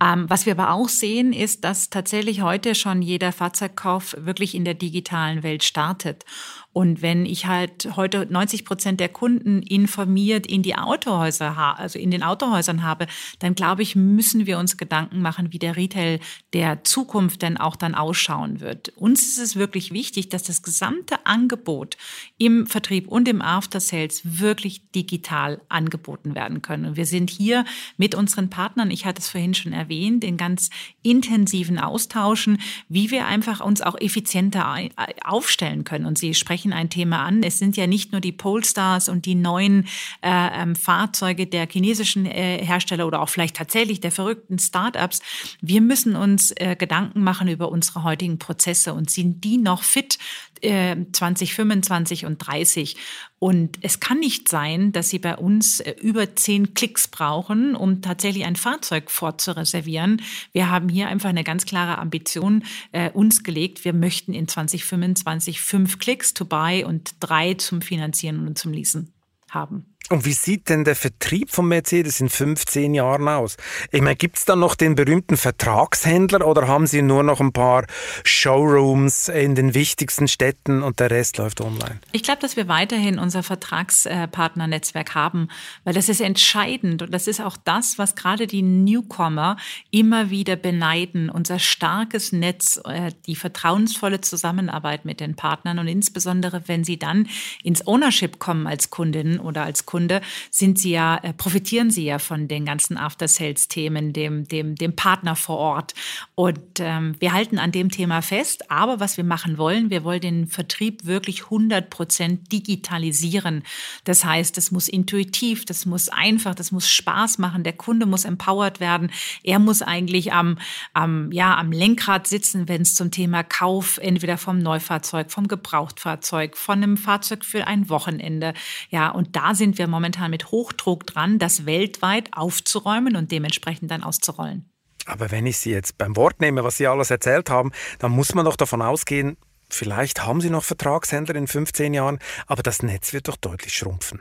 [0.00, 4.64] Ähm, was wir aber auch sehen, ist, dass tatsächlich heute schon jeder Fahrzeugkauf wirklich in
[4.64, 6.24] der digitalen Welt startet.
[6.72, 12.12] Und wenn ich halt heute 90 Prozent der Kunden informiert in die Autohäuser, also in
[12.12, 13.08] den Autohäusern habe,
[13.40, 16.20] dann glaube ich, müssen wir uns Gedanken machen, wie der Retail
[16.52, 18.90] der Zukunft denn auch dann ausschauen wird.
[18.90, 21.96] Uns ist es wirklich wichtig, dass das gesamte Angebot
[22.38, 26.84] im Vertrieb und im After Sales wirklich digital angeboten werden können.
[26.84, 27.64] Und wir sind hier
[27.96, 30.70] mit unseren Partnern, ich hatte es vorhin schon erwähnt, in ganz
[31.02, 32.58] intensiven Austauschen,
[32.88, 34.76] wie wir einfach uns auch effizienter
[35.24, 36.06] aufstellen können.
[36.06, 37.42] Und Sie sprechen sprechen ein Thema an.
[37.42, 39.86] Es sind ja nicht nur die Polestars und die neuen
[40.22, 45.20] äh, ähm, Fahrzeuge der chinesischen äh, Hersteller oder auch vielleicht tatsächlich der verrückten Startups.
[45.62, 50.18] Wir müssen uns äh, Gedanken machen über unsere heutigen Prozesse und sind die noch fit
[50.62, 52.96] 2025 äh, und 30.
[53.38, 58.02] Und es kann nicht sein, dass Sie bei uns äh, über zehn Klicks brauchen, um
[58.02, 60.22] tatsächlich ein Fahrzeug vorzureservieren.
[60.52, 63.84] Wir haben hier einfach eine ganz klare Ambition äh, uns gelegt.
[63.84, 69.12] Wir möchten in 2025 fünf Klicks to buy und drei zum Finanzieren und zum Leasen
[69.50, 69.89] haben.
[70.08, 73.56] Und wie sieht denn der Vertrieb von Mercedes in 15 Jahren aus?
[73.92, 77.52] Ich meine, gibt es da noch den berühmten Vertragshändler oder haben Sie nur noch ein
[77.52, 77.86] paar
[78.24, 82.00] Showrooms in den wichtigsten Städten und der Rest läuft online?
[82.10, 85.46] Ich glaube, dass wir weiterhin unser Vertragspartnernetzwerk haben,
[85.84, 89.58] weil das ist entscheidend und das ist auch das, was gerade die Newcomer
[89.92, 91.30] immer wieder beneiden.
[91.30, 97.28] Unser starkes Netz, äh, die vertrauensvolle Zusammenarbeit mit den Partnern und insbesondere, wenn sie dann
[97.62, 100.20] ins Ownership kommen als Kundin oder als Kunde, Kunde,
[100.50, 105.36] sind sie ja, äh, profitieren sie ja von den ganzen After-Sales-Themen, dem, dem, dem Partner
[105.36, 105.94] vor Ort.
[106.34, 108.70] Und ähm, wir halten an dem Thema fest.
[108.70, 113.64] Aber was wir machen wollen, wir wollen den Vertrieb wirklich 100 Prozent digitalisieren.
[114.04, 117.62] Das heißt, es muss intuitiv, das muss einfach, das muss Spaß machen.
[117.62, 119.10] Der Kunde muss empowered werden.
[119.42, 120.56] Er muss eigentlich am,
[120.94, 126.56] am, ja, am Lenkrad sitzen, wenn es zum Thema Kauf entweder vom Neufahrzeug, vom Gebrauchtfahrzeug,
[126.56, 128.54] von einem Fahrzeug für ein Wochenende.
[128.90, 134.02] Ja, und da sind wir momentan mit Hochdruck dran, das weltweit aufzuräumen und dementsprechend dann
[134.02, 134.70] auszurollen.
[135.06, 138.34] Aber wenn ich Sie jetzt beim Wort nehme, was Sie alles erzählt haben, dann muss
[138.34, 139.36] man doch davon ausgehen,
[139.68, 144.20] vielleicht haben Sie noch Vertragshändler in 15 Jahren, aber das Netz wird doch deutlich schrumpfen.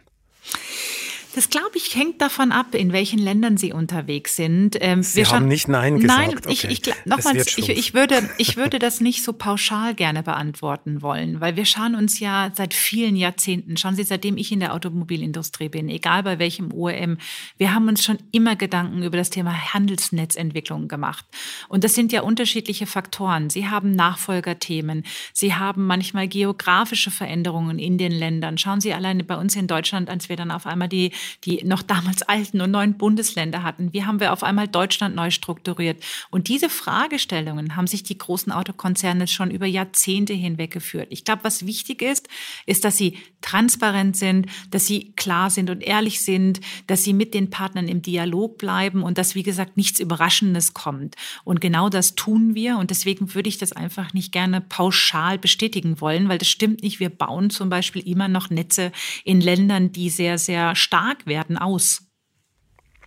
[1.35, 4.77] Das glaube ich hängt davon ab, in welchen Ländern Sie unterwegs sind.
[4.81, 6.19] Ähm, Sie haben nicht Nein gesagt.
[6.19, 6.73] Nein, ich, okay.
[6.73, 11.55] ich, nochmals, ich, ich, würde, ich würde das nicht so pauschal gerne beantworten wollen, weil
[11.55, 15.87] wir schauen uns ja seit vielen Jahrzehnten, schauen Sie, seitdem ich in der Automobilindustrie bin,
[15.89, 17.17] egal bei welchem OEM,
[17.57, 21.25] wir haben uns schon immer Gedanken über das Thema Handelsnetzentwicklung gemacht.
[21.67, 23.51] Und das sind ja unterschiedliche Faktoren.
[23.51, 25.03] Sie haben Nachfolgerthemen,
[25.33, 28.57] Sie haben manchmal geografische Veränderungen in den Ländern.
[28.57, 31.11] Schauen Sie alleine bei uns in Deutschland, als wir dann auf einmal die
[31.45, 33.93] die noch damals alten und neuen Bundesländer hatten.
[33.93, 36.03] Wie haben wir auf einmal Deutschland neu strukturiert?
[36.29, 41.07] Und diese Fragestellungen haben sich die großen Autokonzerne schon über Jahrzehnte hinweg geführt.
[41.09, 42.27] Ich glaube, was wichtig ist,
[42.65, 47.33] ist, dass sie transparent sind, dass sie klar sind und ehrlich sind, dass sie mit
[47.33, 51.15] den Partnern im Dialog bleiben und dass, wie gesagt, nichts Überraschendes kommt.
[51.43, 52.77] Und genau das tun wir.
[52.77, 56.99] Und deswegen würde ich das einfach nicht gerne pauschal bestätigen wollen, weil das stimmt nicht.
[56.99, 58.91] Wir bauen zum Beispiel immer noch Netze
[59.23, 62.01] in Ländern, die sehr, sehr stark stark werden aus.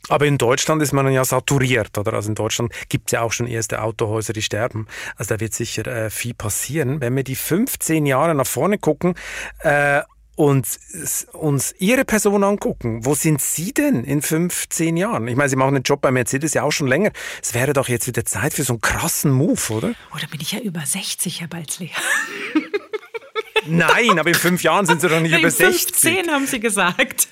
[0.08, 2.14] Aber in Deutschland ist man ja saturiert, oder?
[2.14, 4.88] Also in Deutschland gibt es ja auch schon erste Autohäuser, die sterben.
[5.16, 7.00] Also da wird sicher äh, viel passieren.
[7.00, 9.14] Wenn wir die 15 Jahre nach vorne gucken
[9.60, 10.02] äh,
[10.34, 10.66] und
[11.34, 15.28] uns Ihre Person angucken, wo sind Sie denn in 15 Jahren?
[15.28, 17.12] Ich meine, Sie machen den Job bei Mercedes ja auch schon länger.
[17.40, 19.94] Es wäre doch jetzt wieder Zeit für so einen krassen Move, oder?
[20.12, 21.92] Oder bin ich ja über 60, Herr Balzli.
[23.66, 25.96] Nein, aber in fünf Jahren sind Sie doch nicht in über 60.
[25.96, 27.28] 15 haben Sie gesagt.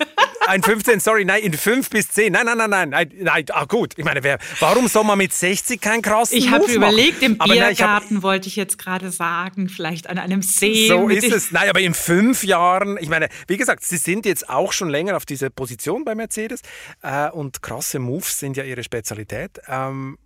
[0.47, 2.33] Ein 15, sorry, nein, in 5 bis 10.
[2.33, 3.45] Nein, nein, nein, nein, nein, nein.
[3.53, 3.93] Ah, gut.
[3.97, 7.53] Ich meine, wer, warum soll man mit 60 keinen krassen Ich habe überlegt, im aber
[7.53, 10.89] Biergarten nein, hab, wollte ich jetzt gerade sagen, vielleicht an einem See.
[10.89, 11.53] So ist es.
[11.53, 15.17] Nein, aber in fünf Jahren, ich meine, wie gesagt, Sie sind jetzt auch schon länger
[15.17, 16.63] auf dieser Position bei Mercedes
[17.03, 19.61] äh, und krasse Moves sind ja Ihre Spezialität.
[19.69, 20.17] Ähm,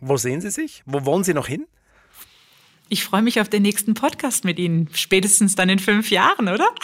[0.00, 0.82] wo sehen Sie sich?
[0.86, 1.66] Wo wollen Sie noch hin?
[2.90, 4.88] Ich freue mich auf den nächsten Podcast mit Ihnen.
[4.94, 6.68] Spätestens dann in fünf Jahren, oder?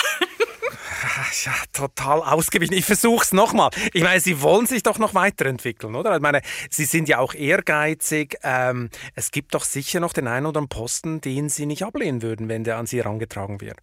[1.45, 2.73] Ja, total ausgewichen.
[2.73, 3.71] Ich versuche es nochmal.
[3.93, 6.15] Ich meine, Sie wollen sich doch noch weiterentwickeln, oder?
[6.15, 6.41] Ich meine,
[6.71, 8.39] Sie sind ja auch ehrgeizig.
[8.43, 12.23] Ähm, es gibt doch sicher noch den einen oder anderen Posten, den Sie nicht ablehnen
[12.23, 13.79] würden, wenn der an Sie herangetragen wird.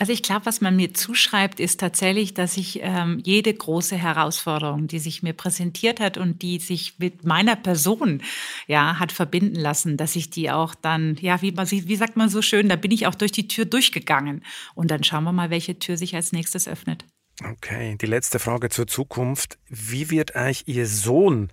[0.00, 4.88] Also ich glaube, was man mir zuschreibt, ist tatsächlich, dass ich ähm, jede große Herausforderung,
[4.88, 8.22] die sich mir präsentiert hat und die sich mit meiner Person
[8.66, 12.30] ja hat verbinden lassen, dass ich die auch dann ja wie man wie sagt man
[12.30, 14.42] so schön, da bin ich auch durch die Tür durchgegangen
[14.74, 17.04] und dann schauen wir mal, welche Tür sich als nächstes öffnet.
[17.44, 19.58] Okay, die letzte Frage zur Zukunft.
[19.68, 21.50] Wie wird eigentlich Ihr Sohn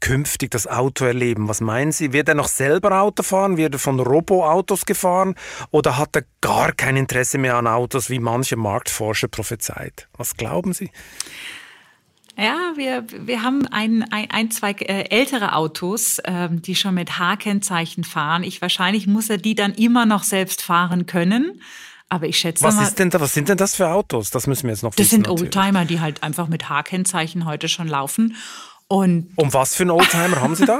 [0.00, 1.48] künftig das Auto erleben?
[1.48, 2.12] Was meinen Sie?
[2.12, 3.56] Wird er noch selber Auto fahren?
[3.56, 5.34] Wird er von Robo-Autos gefahren?
[5.70, 10.08] Oder hat er gar kein Interesse mehr an Autos, wie manche Marktforscher prophezeit?
[10.16, 10.90] Was glauben Sie?
[12.36, 17.18] Ja, wir, wir haben ein, ein, ein zwei äh, ältere Autos, ähm, die schon mit
[17.18, 18.42] H-Kennzeichen fahren.
[18.42, 21.60] Ich wahrscheinlich muss er die dann immer noch selbst fahren können.
[22.08, 24.30] Aber ich schätze was mal, ist denn da, was sind denn das für Autos?
[24.30, 27.68] Das müssen wir jetzt noch Das wissen, sind Oldtimer, die halt einfach mit H-Kennzeichen heute
[27.68, 28.36] schon laufen.
[28.92, 30.78] Und um was für einen Oldtimer haben Sie da?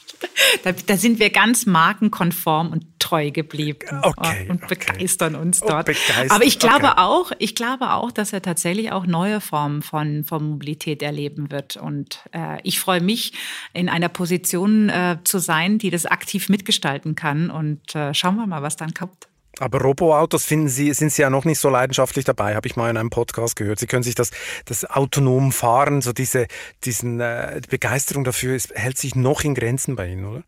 [0.64, 0.72] da?
[0.72, 0.96] da?
[0.98, 4.76] sind wir ganz markenkonform und treu geblieben okay, und okay.
[4.76, 5.88] begeistern uns oh, dort.
[5.88, 6.94] Oh, Aber ich glaube okay.
[6.98, 11.78] auch, ich glaube auch, dass er tatsächlich auch neue Formen von, von Mobilität erleben wird.
[11.78, 13.32] Und äh, ich freue mich,
[13.72, 17.48] in einer Position äh, zu sein, die das aktiv mitgestalten kann.
[17.48, 19.26] Und äh, schauen wir mal, was dann kommt.
[19.58, 22.90] Aber Roboautos finden Sie, sind Sie ja noch nicht so leidenschaftlich dabei, habe ich mal
[22.90, 23.78] in einem Podcast gehört.
[23.78, 24.30] Sie können sich das,
[24.64, 26.46] das autonom Fahren, so diese
[26.84, 30.42] diesen, äh, Begeisterung dafür, ist, hält sich noch in Grenzen bei Ihnen, oder?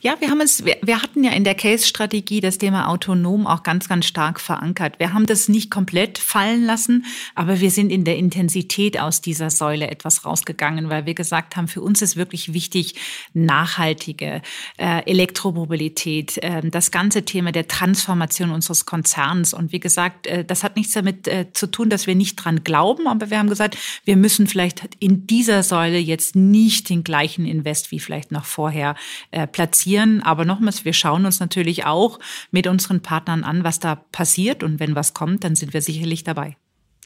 [0.00, 3.62] Ja, wir haben es, wir, wir hatten ja in der Case-Strategie das Thema autonom auch
[3.62, 4.98] ganz, ganz stark verankert.
[4.98, 7.04] Wir haben das nicht komplett fallen lassen,
[7.34, 11.68] aber wir sind in der Intensität aus dieser Säule etwas rausgegangen, weil wir gesagt haben,
[11.68, 12.94] für uns ist wirklich wichtig
[13.34, 14.40] nachhaltige
[14.78, 19.52] äh, Elektromobilität, äh, das ganze Thema der Transformation unseres Konzerns.
[19.52, 22.64] Und wie gesagt, äh, das hat nichts damit äh, zu tun, dass wir nicht dran
[22.64, 27.44] glauben, aber wir haben gesagt, wir müssen vielleicht in dieser Säule jetzt nicht den gleichen
[27.44, 28.94] Invest wie vielleicht noch vorher
[29.30, 30.22] äh, platzieren.
[30.22, 32.18] Aber nochmals, wir schauen uns natürlich auch
[32.50, 34.62] mit unseren Partnern an, was da passiert.
[34.62, 36.56] Und wenn was kommt, dann sind wir sicherlich dabei.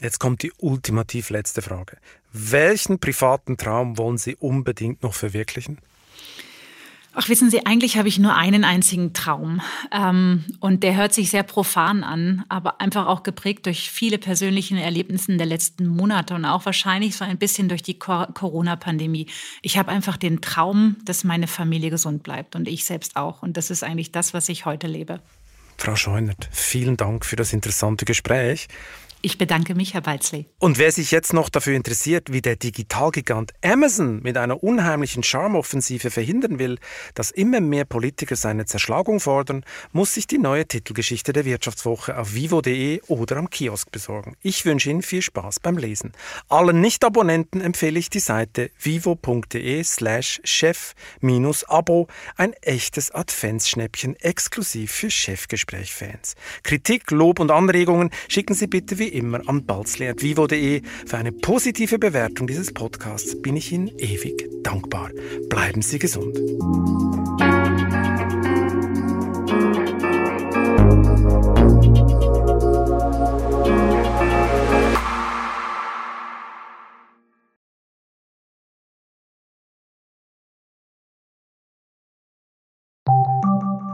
[0.01, 1.97] Jetzt kommt die ultimativ letzte Frage.
[2.33, 5.77] Welchen privaten Traum wollen Sie unbedingt noch verwirklichen?
[7.17, 9.61] Ach, wissen Sie, eigentlich habe ich nur einen einzigen Traum.
[9.91, 14.77] Ähm, und der hört sich sehr profan an, aber einfach auch geprägt durch viele persönliche
[14.77, 19.27] Erlebnisse der letzten Monate und auch wahrscheinlich so ein bisschen durch die Corona-Pandemie.
[19.61, 23.41] Ich habe einfach den Traum, dass meine Familie gesund bleibt und ich selbst auch.
[23.41, 25.21] Und das ist eigentlich das, was ich heute lebe.
[25.77, 28.67] Frau Scheunert, vielen Dank für das interessante Gespräch.
[29.25, 30.45] Ich bedanke mich, Herr Balzli.
[30.59, 36.11] Und wer sich jetzt noch dafür interessiert, wie der Digitalgigant Amazon mit einer unheimlichen Charmoffensive
[36.11, 36.77] verhindern will,
[37.15, 42.35] dass immer mehr Politiker seine Zerschlagung fordern, muss sich die neue Titelgeschichte der Wirtschaftswoche auf
[42.35, 44.35] vivo.de oder am Kiosk besorgen.
[44.43, 46.11] Ich wünsche Ihnen viel Spaß beim Lesen.
[46.47, 52.07] Allen Nicht-Abonnenten empfehle ich die Seite vivo.de slash chef-abo,
[52.37, 56.35] ein echtes Adventsschnäppchen exklusiv für Chefgespräch-Fans.
[56.61, 60.81] Kritik, Lob und Anregungen schicken Sie bitte wie immer an balzli.vivo.de.
[61.05, 65.09] Für eine positive Bewertung dieses Podcasts bin ich Ihnen ewig dankbar.
[65.49, 66.37] Bleiben Sie gesund.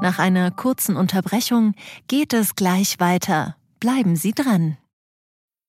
[0.02, 1.76] Nach einer kurzen Unterbrechung
[2.08, 3.56] geht es gleich weiter.
[3.80, 4.78] Bleiben Sie dran.